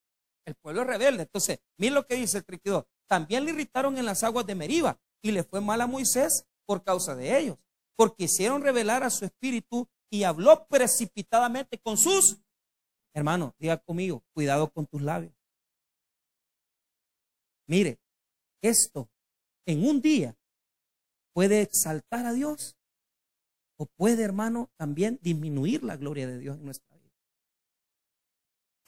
El 0.45 0.55
pueblo 0.57 0.83
es 0.83 0.89
rebelde. 0.89 1.23
Entonces, 1.23 1.61
miren 1.79 1.95
lo 1.95 2.07
que 2.07 2.17
dice 2.17 2.39
el 2.39 2.45
32. 2.45 2.85
También 3.07 3.45
le 3.45 3.53
irritaron 3.53 3.97
en 3.97 4.05
las 4.05 4.23
aguas 4.25 4.47
de 4.47 4.55
Meriba 4.55 5.01
y 5.23 5.31
le 5.31 5.43
fue 5.43 5.61
mal 5.61 5.81
a 5.81 5.87
Moisés 5.87 6.45
por 6.67 6.83
causa 6.83 7.15
de 7.15 7.39
ellos, 7.39 7.57
porque 7.97 8.25
hicieron 8.25 8.63
revelar 8.63 9.03
a 9.03 9.11
su 9.11 9.25
espíritu 9.25 9.89
y 10.11 10.25
habló 10.25 10.67
precipitadamente 10.67 11.79
con 11.79 11.97
sus 11.97 12.39
hermanos. 13.19 13.53
Diga 13.59 13.79
conmigo, 13.79 14.23
cuidado 14.33 14.71
con 14.71 14.87
tus 14.87 15.03
labios. 15.03 15.35
Mire, 17.67 18.01
esto 18.63 19.11
en 19.67 19.87
un 19.87 20.01
día 20.01 20.37
puede 21.35 21.61
exaltar 21.61 22.25
a 22.27 22.33
Dios 22.33 22.77
o 23.77 23.87
puede, 23.87 24.25
hermano, 24.25 24.71
también 24.77 25.19
disminuir 25.23 25.85
la 25.85 25.97
gloria 25.97 26.27
de 26.27 26.39
Dios 26.39 26.57
en 26.57 26.65
nuestra 26.65 26.97
vida. 26.97 27.13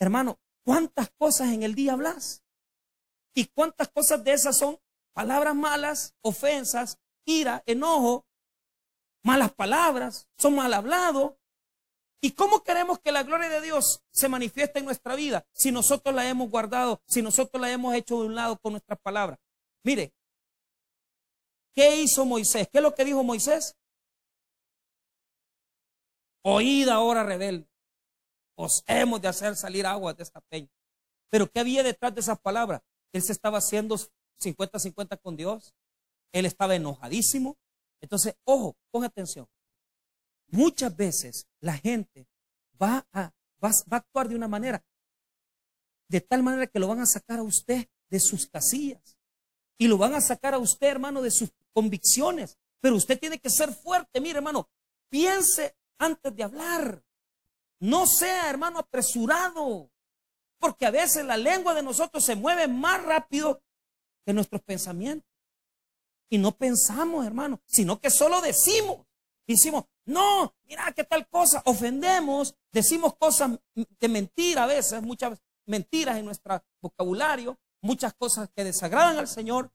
Hermano, 0.00 0.40
¿Cuántas 0.64 1.10
cosas 1.10 1.48
en 1.48 1.62
el 1.62 1.74
día 1.74 1.94
hablas? 1.94 2.44
¿Y 3.34 3.46
cuántas 3.46 3.88
cosas 3.88 4.22
de 4.22 4.32
esas 4.32 4.56
son 4.56 4.78
palabras 5.12 5.54
malas, 5.54 6.14
ofensas, 6.22 6.98
ira, 7.24 7.62
enojo, 7.66 8.26
malas 9.24 9.52
palabras, 9.52 10.28
son 10.38 10.56
mal 10.56 10.72
hablados? 10.74 11.34
¿Y 12.22 12.32
cómo 12.32 12.62
queremos 12.62 12.98
que 12.98 13.12
la 13.12 13.22
gloria 13.22 13.48
de 13.48 13.60
Dios 13.60 14.02
se 14.12 14.28
manifieste 14.28 14.78
en 14.78 14.84
nuestra 14.84 15.14
vida 15.14 15.46
si 15.52 15.72
nosotros 15.72 16.14
la 16.14 16.28
hemos 16.28 16.50
guardado, 16.50 17.00
si 17.06 17.22
nosotros 17.22 17.60
la 17.60 17.70
hemos 17.70 17.94
hecho 17.94 18.20
de 18.20 18.26
un 18.26 18.34
lado 18.34 18.58
con 18.58 18.72
nuestras 18.72 18.98
palabras? 19.00 19.38
Mire, 19.82 20.12
¿qué 21.74 21.96
hizo 21.96 22.24
Moisés? 22.26 22.68
¿Qué 22.70 22.78
es 22.78 22.82
lo 22.82 22.94
que 22.94 23.04
dijo 23.04 23.22
Moisés? 23.22 23.76
Oíd 26.42 26.88
ahora 26.88 27.22
rebelde 27.22 27.70
hemos 28.86 29.20
de 29.20 29.28
hacer 29.28 29.56
salir 29.56 29.86
agua 29.86 30.14
de 30.14 30.22
esta 30.22 30.40
peña. 30.40 30.68
Pero 31.30 31.50
¿qué 31.50 31.60
había 31.60 31.82
detrás 31.82 32.14
de 32.14 32.20
esas 32.20 32.38
palabras? 32.40 32.82
Él 33.12 33.22
se 33.22 33.32
estaba 33.32 33.58
haciendo 33.58 33.96
50-50 34.42 35.20
con 35.20 35.36
Dios. 35.36 35.74
Él 36.32 36.46
estaba 36.46 36.74
enojadísimo. 36.74 37.56
Entonces, 38.00 38.36
ojo, 38.44 38.76
pon 38.90 39.04
atención. 39.04 39.46
Muchas 40.50 40.96
veces 40.96 41.46
la 41.60 41.74
gente 41.74 42.28
va 42.80 43.06
a, 43.12 43.32
va, 43.62 43.70
va 43.92 43.96
actuar 43.96 44.28
de 44.28 44.34
una 44.34 44.48
manera, 44.48 44.84
de 46.08 46.20
tal 46.20 46.42
manera 46.42 46.66
que 46.66 46.78
lo 46.78 46.88
van 46.88 47.00
a 47.00 47.06
sacar 47.06 47.38
a 47.38 47.42
usted 47.42 47.88
de 48.08 48.20
sus 48.20 48.46
casillas. 48.48 49.16
Y 49.78 49.88
lo 49.88 49.96
van 49.96 50.14
a 50.14 50.20
sacar 50.20 50.52
a 50.52 50.58
usted, 50.58 50.88
hermano, 50.88 51.22
de 51.22 51.30
sus 51.30 51.50
convicciones. 51.72 52.58
Pero 52.80 52.96
usted 52.96 53.18
tiene 53.18 53.38
que 53.38 53.48
ser 53.48 53.72
fuerte. 53.72 54.20
Mire, 54.20 54.38
hermano, 54.38 54.68
piense 55.08 55.74
antes 55.98 56.34
de 56.34 56.42
hablar. 56.42 57.02
No 57.78 58.06
sea, 58.06 58.50
hermano, 58.50 58.78
apresurado, 58.78 59.90
porque 60.58 60.84
a 60.84 60.90
veces 60.90 61.24
la 61.24 61.38
lengua 61.38 61.72
de 61.72 61.82
nosotros 61.82 62.22
se 62.24 62.36
mueve 62.36 62.68
más 62.68 63.02
rápido 63.02 63.62
que 64.26 64.34
nuestros 64.34 64.60
pensamientos. 64.62 65.26
Y 66.28 66.38
no 66.38 66.56
pensamos, 66.56 67.24
hermano, 67.26 67.60
sino 67.66 67.98
que 68.00 68.10
solo 68.10 68.40
decimos. 68.40 69.06
Decimos, 69.46 69.84
no, 70.06 70.54
mira 70.64 70.92
qué 70.92 71.04
tal 71.04 71.28
cosa, 71.28 71.62
ofendemos, 71.66 72.56
decimos 72.72 73.16
cosas 73.16 73.58
de 73.74 74.08
mentira 74.08 74.64
a 74.64 74.66
veces, 74.66 75.02
muchas 75.02 75.40
mentiras 75.66 76.18
en 76.18 76.24
nuestro 76.24 76.62
vocabulario, 76.80 77.58
muchas 77.82 78.14
cosas 78.14 78.50
que 78.54 78.64
desagradan 78.64 79.18
al 79.18 79.28
Señor. 79.28 79.70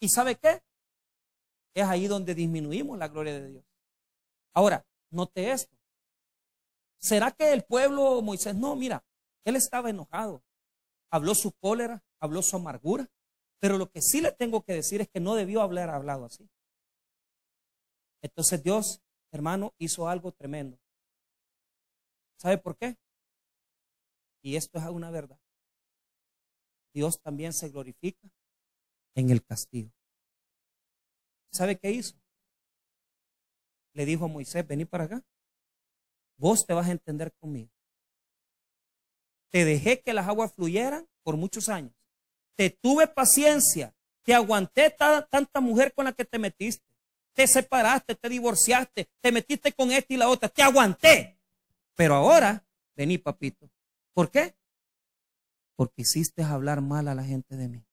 ¿Y 0.00 0.08
sabe 0.08 0.36
qué? 0.36 0.62
Es 1.74 1.84
ahí 1.84 2.06
donde 2.06 2.34
disminuimos 2.34 2.98
la 2.98 3.08
gloria 3.08 3.34
de 3.34 3.48
Dios. 3.48 3.64
Ahora, 4.54 4.86
note 5.10 5.52
esto. 5.52 5.76
¿Será 7.00 7.30
que 7.30 7.52
el 7.52 7.62
pueblo 7.62 8.20
Moisés? 8.22 8.54
No, 8.54 8.74
mira, 8.74 9.04
él 9.44 9.56
estaba 9.56 9.90
enojado. 9.90 10.42
Habló 11.10 11.34
su 11.34 11.52
cólera, 11.52 12.02
habló 12.20 12.42
su 12.42 12.56
amargura. 12.56 13.08
Pero 13.60 13.78
lo 13.78 13.90
que 13.90 14.02
sí 14.02 14.20
le 14.20 14.32
tengo 14.32 14.62
que 14.62 14.74
decir 14.74 15.00
es 15.00 15.08
que 15.08 15.20
no 15.20 15.34
debió 15.34 15.62
haber 15.62 15.90
hablado 15.90 16.26
así. 16.26 16.48
Entonces 18.22 18.62
Dios, 18.62 19.00
hermano, 19.30 19.74
hizo 19.78 20.08
algo 20.08 20.32
tremendo. 20.32 20.78
¿Sabe 22.36 22.58
por 22.58 22.76
qué? 22.76 22.96
Y 24.42 24.56
esto 24.56 24.78
es 24.78 24.84
una 24.86 25.10
verdad. 25.10 25.38
Dios 26.94 27.20
también 27.20 27.52
se 27.52 27.68
glorifica 27.68 28.30
en 29.14 29.30
el 29.30 29.44
castigo. 29.44 29.90
¿Sabe 31.52 31.78
qué 31.78 31.90
hizo? 31.90 32.16
Le 33.94 34.06
dijo 34.06 34.26
a 34.26 34.28
Moisés, 34.28 34.66
vení 34.66 34.84
para 34.84 35.04
acá. 35.04 35.24
Vos 36.36 36.64
te 36.66 36.74
vas 36.74 36.86
a 36.88 36.92
entender 36.92 37.32
conmigo. 37.34 37.70
Te 39.50 39.64
dejé 39.64 40.00
que 40.02 40.12
las 40.12 40.28
aguas 40.28 40.52
fluyeran 40.54 41.08
por 41.22 41.36
muchos 41.36 41.68
años. 41.68 41.92
Te 42.56 42.70
tuve 42.70 43.08
paciencia. 43.08 43.94
Te 44.22 44.34
aguanté 44.34 44.90
tanta 44.90 45.60
mujer 45.60 45.92
con 45.94 46.04
la 46.04 46.12
que 46.12 46.24
te 46.24 46.38
metiste. 46.38 46.87
Te 47.34 47.46
separaste, 47.46 48.14
te 48.14 48.28
divorciaste, 48.28 49.08
te 49.20 49.32
metiste 49.32 49.72
con 49.72 49.92
esta 49.92 50.12
y 50.14 50.16
la 50.16 50.28
otra. 50.28 50.48
Te 50.48 50.62
aguanté. 50.62 51.38
Pero 51.94 52.14
ahora, 52.14 52.64
vení, 52.96 53.18
papito. 53.18 53.70
¿Por 54.12 54.30
qué? 54.30 54.56
Porque 55.76 56.02
hiciste 56.02 56.42
hablar 56.42 56.80
mal 56.80 57.08
a 57.08 57.14
la 57.14 57.24
gente 57.24 57.56
de 57.56 57.68
mí. 57.68 57.84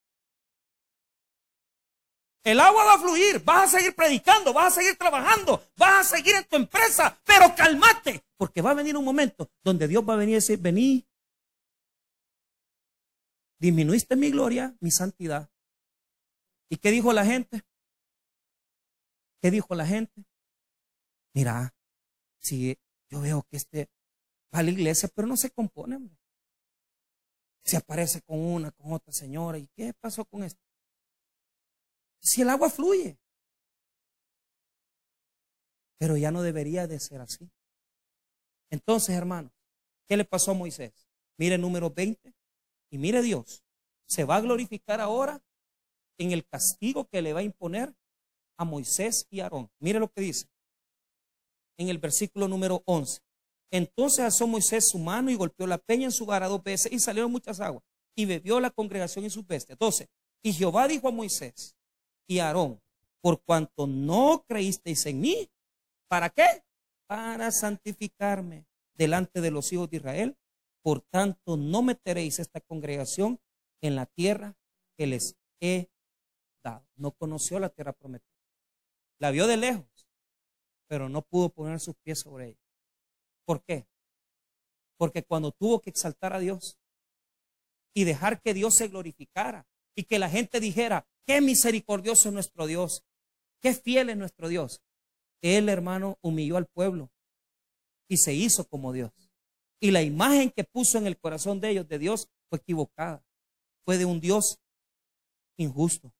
El 2.45 2.59
agua 2.59 2.85
va 2.85 2.93
a 2.93 2.99
fluir, 2.99 3.43
vas 3.43 3.63
a 3.73 3.79
seguir 3.79 3.95
predicando, 3.95 4.53
vas 4.53 4.73
a 4.73 4.75
seguir 4.75 4.95
trabajando, 4.97 5.63
vas 5.77 6.05
a 6.05 6.15
seguir 6.15 6.35
en 6.35 6.45
tu 6.45 6.55
empresa, 6.55 7.19
pero 7.25 7.55
cálmate, 7.55 8.23
porque 8.37 8.61
va 8.61 8.69
a 8.69 8.75
venir 8.75 8.95
un 8.95 9.03
momento 9.03 9.49
donde 9.63 9.87
Dios 9.87 10.07
va 10.07 10.13
a 10.13 10.17
venir 10.17 10.33
y 10.33 10.35
decir, 10.35 10.59
vení, 10.59 11.07
disminuiste 13.57 14.15
mi 14.15 14.29
gloria, 14.29 14.75
mi 14.79 14.91
santidad. 14.91 15.49
¿Y 16.69 16.77
qué 16.77 16.91
dijo 16.91 17.11
la 17.13 17.25
gente? 17.25 17.63
¿Qué 19.45 19.51
dijo 19.51 19.75
la 19.75 19.85
gente? 19.85 20.25
Mira, 21.35 21.75
si 22.39 22.79
yo 23.11 23.21
veo 23.21 23.43
que 23.43 23.57
este 23.57 23.91
va 24.51 24.57
a 24.57 24.63
la 24.63 24.71
iglesia, 24.71 25.07
pero 25.13 25.27
no 25.27 25.37
se 25.37 25.51
compone, 25.51 25.99
Se 27.63 27.77
aparece 27.77 28.23
con 28.23 28.39
una, 28.39 28.71
con 28.71 28.91
otra 28.91 29.13
señora. 29.13 29.59
¿Y 29.59 29.67
qué 29.67 29.93
pasó 29.93 30.25
con 30.25 30.43
esto? 30.43 30.59
Si 32.21 32.41
el 32.41 32.49
agua 32.49 32.71
fluye. 32.71 33.19
Pero 35.99 36.17
ya 36.17 36.31
no 36.31 36.41
debería 36.41 36.87
de 36.87 36.99
ser 36.99 37.21
así. 37.21 37.47
Entonces, 38.71 39.15
hermanos, 39.15 39.51
¿qué 40.07 40.17
le 40.17 40.25
pasó 40.25 40.49
a 40.49 40.55
Moisés? 40.55 41.07
Mire 41.37 41.59
número 41.59 41.91
20 41.91 42.33
y 42.89 42.97
mire 42.97 43.21
Dios. 43.21 43.63
Se 44.07 44.23
va 44.23 44.37
a 44.37 44.41
glorificar 44.41 45.01
ahora 45.01 45.39
en 46.17 46.31
el 46.31 46.47
castigo 46.47 47.05
que 47.05 47.21
le 47.21 47.33
va 47.33 47.41
a 47.41 47.43
imponer 47.43 47.95
a 48.57 48.65
Moisés 48.65 49.27
y 49.29 49.39
Aarón. 49.39 49.69
Mire 49.79 49.99
lo 49.99 50.09
que 50.09 50.21
dice 50.21 50.47
en 51.77 51.89
el 51.89 51.97
versículo 51.97 52.47
número 52.47 52.83
11. 52.85 53.21
Entonces 53.71 54.19
alzó 54.19 54.47
Moisés 54.47 54.87
su 54.89 54.99
mano 54.99 55.29
y 55.29 55.35
golpeó 55.35 55.67
la 55.67 55.77
peña 55.77 56.05
en 56.05 56.11
su 56.11 56.25
vara 56.25 56.47
dos 56.47 56.63
veces 56.63 56.91
y 56.91 56.99
salieron 56.99 57.31
muchas 57.31 57.59
aguas 57.59 57.83
y 58.15 58.25
bebió 58.25 58.59
la 58.59 58.69
congregación 58.69 59.25
y 59.25 59.29
sus 59.29 59.45
bestias. 59.45 59.75
Entonces, 59.75 60.07
y 60.41 60.53
Jehová 60.53 60.87
dijo 60.87 61.07
a 61.07 61.11
Moisés, 61.11 61.75
y 62.27 62.39
Aarón, 62.39 62.81
por 63.21 63.41
cuanto 63.41 63.87
no 63.87 64.45
creísteis 64.47 65.05
en 65.07 65.19
mí, 65.19 65.49
¿para 66.07 66.29
qué? 66.29 66.63
Para 67.07 67.51
santificarme 67.51 68.65
delante 68.93 69.41
de 69.41 69.51
los 69.51 69.71
hijos 69.73 69.89
de 69.89 69.97
Israel. 69.97 70.37
Por 70.81 71.01
tanto, 71.01 71.57
no 71.57 71.81
meteréis 71.81 72.39
esta 72.39 72.61
congregación 72.61 73.39
en 73.81 73.95
la 73.95 74.05
tierra 74.05 74.55
que 74.97 75.07
les 75.07 75.35
he 75.59 75.89
dado. 76.63 76.85
No 76.95 77.11
conoció 77.11 77.59
la 77.59 77.69
tierra 77.69 77.93
prometida. 77.93 78.34
La 79.19 79.31
vio 79.31 79.47
de 79.47 79.57
lejos, 79.57 80.07
pero 80.87 81.09
no 81.09 81.21
pudo 81.21 81.49
poner 81.49 81.79
sus 81.79 81.95
pies 81.95 82.19
sobre 82.19 82.49
ella. 82.49 82.61
¿Por 83.45 83.63
qué? 83.63 83.87
Porque 84.97 85.23
cuando 85.23 85.51
tuvo 85.51 85.81
que 85.81 85.89
exaltar 85.89 86.33
a 86.33 86.39
Dios 86.39 86.77
y 87.93 88.03
dejar 88.03 88.41
que 88.41 88.53
Dios 88.53 88.75
se 88.75 88.87
glorificara 88.87 89.67
y 89.95 90.03
que 90.03 90.19
la 90.19 90.29
gente 90.29 90.59
dijera, 90.59 91.07
Qué 91.25 91.41
misericordioso 91.41 92.29
es 92.29 92.33
nuestro 92.33 92.67
Dios. 92.67 93.03
Qué 93.59 93.73
fiel 93.73 94.09
es 94.09 94.17
nuestro 94.17 94.47
Dios. 94.47 94.81
Él, 95.41 95.69
hermano, 95.69 96.17
humilló 96.21 96.57
al 96.57 96.67
pueblo 96.67 97.11
y 98.07 98.17
se 98.17 98.33
hizo 98.33 98.67
como 98.67 98.93
Dios. 98.93 99.11
Y 99.79 99.91
la 99.91 100.03
imagen 100.03 100.51
que 100.51 100.63
puso 100.63 100.97
en 100.97 101.07
el 101.07 101.17
corazón 101.17 101.59
de 101.59 101.71
ellos 101.71 101.87
de 101.87 101.99
Dios 101.99 102.29
fue 102.49 102.59
equivocada. 102.59 103.25
Fue 103.83 103.97
de 103.97 104.05
un 104.05 104.19
Dios 104.19 104.59
injusto, 105.57 106.13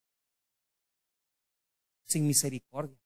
sin 2.16 2.26
misericordia. 2.26 2.98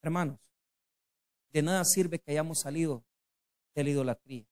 Hermanos, 0.00 0.38
de 1.52 1.60
nada 1.60 1.84
sirve 1.84 2.20
que 2.20 2.30
hayamos 2.30 2.60
salido 2.60 3.04
de 3.74 3.82
la 3.82 3.90
idolatría 3.90 4.46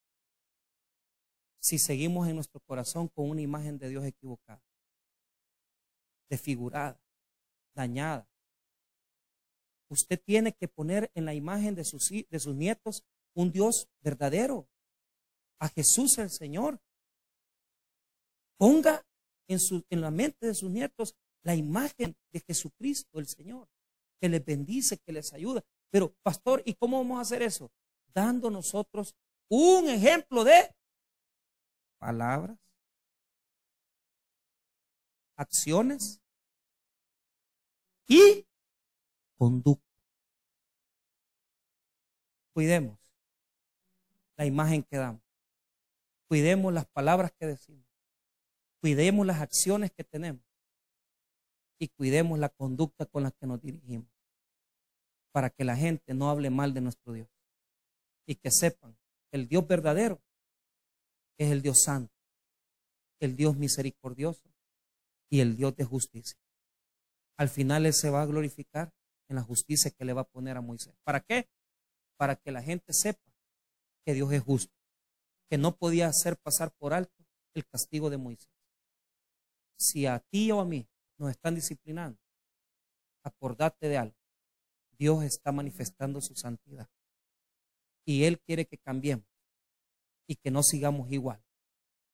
si 1.61 1.79
seguimos 1.79 2.27
en 2.27 2.35
nuestro 2.35 2.59
corazón 2.59 3.07
con 3.07 3.29
una 3.29 3.39
imagen 3.39 3.77
de 3.77 3.87
Dios 3.87 4.03
equivocada, 4.03 4.61
desfigurada, 6.29 6.99
dañada. 7.73 8.27
Usted 9.87 10.21
tiene 10.21 10.51
que 10.51 10.67
poner 10.67 11.11
en 11.13 11.23
la 11.23 11.33
imagen 11.33 11.75
de 11.75 11.85
sus, 11.85 12.09
de 12.09 12.39
sus 12.39 12.55
nietos 12.55 13.05
un 13.35 13.53
Dios 13.53 13.87
verdadero, 14.01 14.67
a 15.59 15.69
Jesús 15.69 16.17
el 16.17 16.29
Señor. 16.29 16.81
Ponga 18.57 19.05
en, 19.47 19.59
su, 19.59 19.85
en 19.89 20.01
la 20.01 20.11
mente 20.11 20.47
de 20.47 20.55
sus 20.55 20.69
nietos 20.69 21.15
la 21.43 21.55
imagen 21.55 22.15
de 22.31 22.39
Jesucristo 22.39 23.19
el 23.19 23.27
Señor, 23.27 23.67
que 24.19 24.29
les 24.29 24.43
bendice, 24.43 24.97
que 24.97 25.11
les 25.11 25.33
ayuda. 25.33 25.63
Pero, 25.89 26.13
pastor, 26.23 26.61
¿y 26.65 26.73
cómo 26.75 26.97
vamos 26.99 27.17
a 27.17 27.21
hacer 27.21 27.41
eso? 27.41 27.71
Dando 28.13 28.49
nosotros 28.49 29.15
un 29.49 29.89
ejemplo 29.89 30.43
de 30.43 30.73
palabras, 31.97 32.57
acciones 35.35 36.21
y 38.07 38.45
conducta. 39.37 39.85
Cuidemos 42.53 42.97
la 44.37 44.45
imagen 44.45 44.83
que 44.83 44.97
damos. 44.97 45.21
Cuidemos 46.27 46.73
las 46.73 46.85
palabras 46.87 47.31
que 47.33 47.45
decimos. 47.45 47.85
Cuidemos 48.81 49.25
las 49.25 49.41
acciones 49.41 49.91
que 49.91 50.03
tenemos. 50.03 50.50
Y 51.81 51.87
cuidemos 51.87 52.37
la 52.37 52.49
conducta 52.49 53.07
con 53.07 53.23
la 53.23 53.31
que 53.31 53.47
nos 53.47 53.59
dirigimos. 53.59 54.07
Para 55.31 55.49
que 55.49 55.63
la 55.63 55.75
gente 55.75 56.13
no 56.13 56.29
hable 56.29 56.51
mal 56.51 56.75
de 56.75 56.81
nuestro 56.81 57.13
Dios. 57.13 57.27
Y 58.27 58.35
que 58.35 58.51
sepan 58.51 58.95
que 59.31 59.37
el 59.37 59.47
Dios 59.47 59.67
verdadero 59.67 60.21
es 61.39 61.49
el 61.49 61.63
Dios 61.63 61.81
santo, 61.81 62.13
el 63.19 63.35
Dios 63.35 63.57
misericordioso 63.57 64.43
y 65.27 65.39
el 65.39 65.57
Dios 65.57 65.75
de 65.75 65.83
justicia. 65.83 66.37
Al 67.35 67.49
final 67.49 67.87
Él 67.87 67.93
se 67.93 68.11
va 68.11 68.21
a 68.21 68.27
glorificar 68.27 68.93
en 69.27 69.37
la 69.37 69.41
justicia 69.41 69.89
que 69.89 70.05
le 70.05 70.13
va 70.13 70.21
a 70.21 70.29
poner 70.29 70.57
a 70.57 70.61
Moisés. 70.61 70.93
¿Para 71.03 71.21
qué? 71.21 71.49
Para 72.15 72.35
que 72.35 72.51
la 72.51 72.61
gente 72.61 72.93
sepa 72.93 73.33
que 74.05 74.13
Dios 74.13 74.31
es 74.33 74.43
justo, 74.43 74.75
que 75.49 75.57
no 75.57 75.75
podía 75.75 76.05
hacer 76.05 76.37
pasar 76.37 76.71
por 76.77 76.93
alto 76.93 77.25
el 77.55 77.65
castigo 77.65 78.11
de 78.11 78.17
Moisés. 78.17 78.53
Si 79.79 80.05
a 80.05 80.19
ti 80.19 80.51
o 80.51 80.59
a 80.59 80.65
mí 80.65 80.87
nos 81.21 81.29
están 81.29 81.53
disciplinando, 81.53 82.19
acordate 83.23 83.87
de 83.87 83.97
algo. 83.99 84.17
Dios 84.97 85.23
está 85.23 85.51
manifestando 85.51 86.19
su 86.19 86.35
santidad. 86.35 86.89
Y 88.05 88.23
Él 88.23 88.39
quiere 88.39 88.65
que 88.65 88.79
cambiemos 88.79 89.27
y 90.27 90.35
que 90.35 90.49
no 90.49 90.63
sigamos 90.63 91.11
igual. 91.11 91.39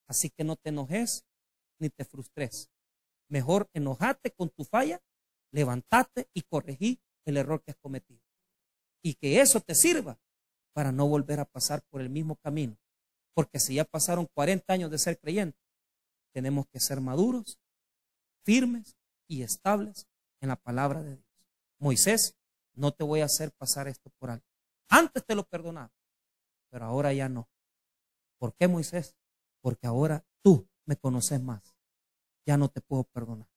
Así 0.08 0.30
que 0.30 0.44
no 0.44 0.58
te 0.58 0.70
enojes 0.70 1.26
ni 1.80 1.90
te 1.90 2.04
frustres. 2.04 2.70
Mejor 3.30 3.70
enojate 3.74 4.32
con 4.32 4.50
tu 4.50 4.66
falla, 4.66 5.02
levantate 5.54 6.28
y 6.34 6.42
corregí 6.42 7.00
el 7.26 7.38
error 7.38 7.64
que 7.64 7.72
has 7.72 7.78
cometido. 7.78 8.22
Y 9.02 9.16
que 9.16 9.40
eso 9.40 9.62
te 9.62 9.74
sirva 9.74 10.20
para 10.74 10.92
no 10.92 11.08
volver 11.08 11.40
a 11.40 11.46
pasar 11.46 11.82
por 11.90 12.02
el 12.02 12.10
mismo 12.10 12.36
camino. 12.36 12.78
Porque 13.34 13.60
si 13.60 13.76
ya 13.76 13.86
pasaron 13.86 14.28
40 14.34 14.74
años 14.74 14.92
de 14.92 15.00
ser 15.00 15.18
creyentes, 15.18 15.62
tenemos 16.34 16.68
que 16.68 16.82
ser 16.82 17.00
maduros, 17.00 17.58
firmes 18.44 18.97
y 19.28 19.44
estables 19.44 20.08
en 20.42 20.50
la 20.50 20.56
palabra 20.56 21.04
de 21.04 21.16
Dios. 21.16 21.26
Moisés, 21.80 22.38
no 22.74 22.92
te 22.94 23.04
voy 23.04 23.22
a 23.22 23.26
hacer 23.26 23.52
pasar 23.52 23.88
esto 23.88 24.10
por 24.20 24.30
alto. 24.30 24.48
Antes 24.90 25.26
te 25.26 25.36
lo 25.36 25.44
perdonaba, 25.44 25.94
pero 26.70 26.86
ahora 26.86 27.14
ya 27.14 27.30
no. 27.30 27.50
¿Por 28.38 28.56
qué 28.56 28.68
Moisés? 28.68 29.16
Porque 29.62 29.88
ahora 29.88 30.26
tú 30.44 30.70
me 30.86 30.96
conoces 30.96 31.42
más. 31.42 31.76
Ya 32.46 32.58
no 32.58 32.70
te 32.70 32.82
puedo 32.82 33.04
perdonar. 33.04 33.50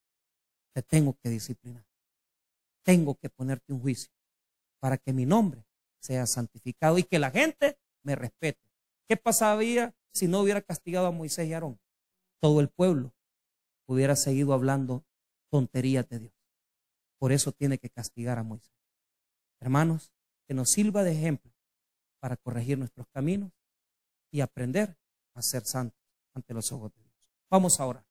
Te 0.72 0.82
tengo 0.82 1.16
que 1.22 1.28
disciplinar. 1.28 1.86
Tengo 2.82 3.14
que 3.16 3.28
ponerte 3.28 3.72
un 3.72 3.80
juicio 3.80 4.12
para 4.80 4.96
que 4.96 5.12
mi 5.12 5.26
nombre 5.26 5.64
sea 6.00 6.26
santificado 6.26 6.98
y 6.98 7.04
que 7.04 7.18
la 7.18 7.30
gente 7.30 7.78
me 8.02 8.16
respete. 8.16 8.70
¿Qué 9.06 9.16
pasaría 9.16 9.94
si 10.12 10.26
no 10.26 10.40
hubiera 10.40 10.62
castigado 10.62 11.06
a 11.06 11.10
Moisés 11.12 11.46
y 11.46 11.52
Aarón? 11.52 11.78
Todo 12.40 12.60
el 12.60 12.68
pueblo 12.68 13.14
hubiera 13.86 14.16
seguido 14.16 14.54
hablando 14.54 15.04
tonterías 15.50 16.08
de 16.08 16.20
Dios. 16.20 16.34
Por 17.18 17.32
eso 17.32 17.52
tiene 17.52 17.78
que 17.78 17.90
castigar 17.90 18.38
a 18.38 18.42
Moisés. 18.42 18.72
Hermanos, 19.60 20.10
que 20.46 20.54
nos 20.54 20.70
sirva 20.70 21.04
de 21.04 21.12
ejemplo 21.12 21.52
para 22.18 22.36
corregir 22.36 22.78
nuestros 22.78 23.06
caminos 23.08 23.52
y 24.30 24.40
aprender 24.40 24.96
a 25.34 25.42
ser 25.42 25.64
santos 25.64 26.00
ante 26.34 26.54
los 26.54 26.72
ojos 26.72 26.94
de 26.94 27.02
Dios. 27.02 27.14
Vamos 27.50 27.80
ahora. 27.80 28.04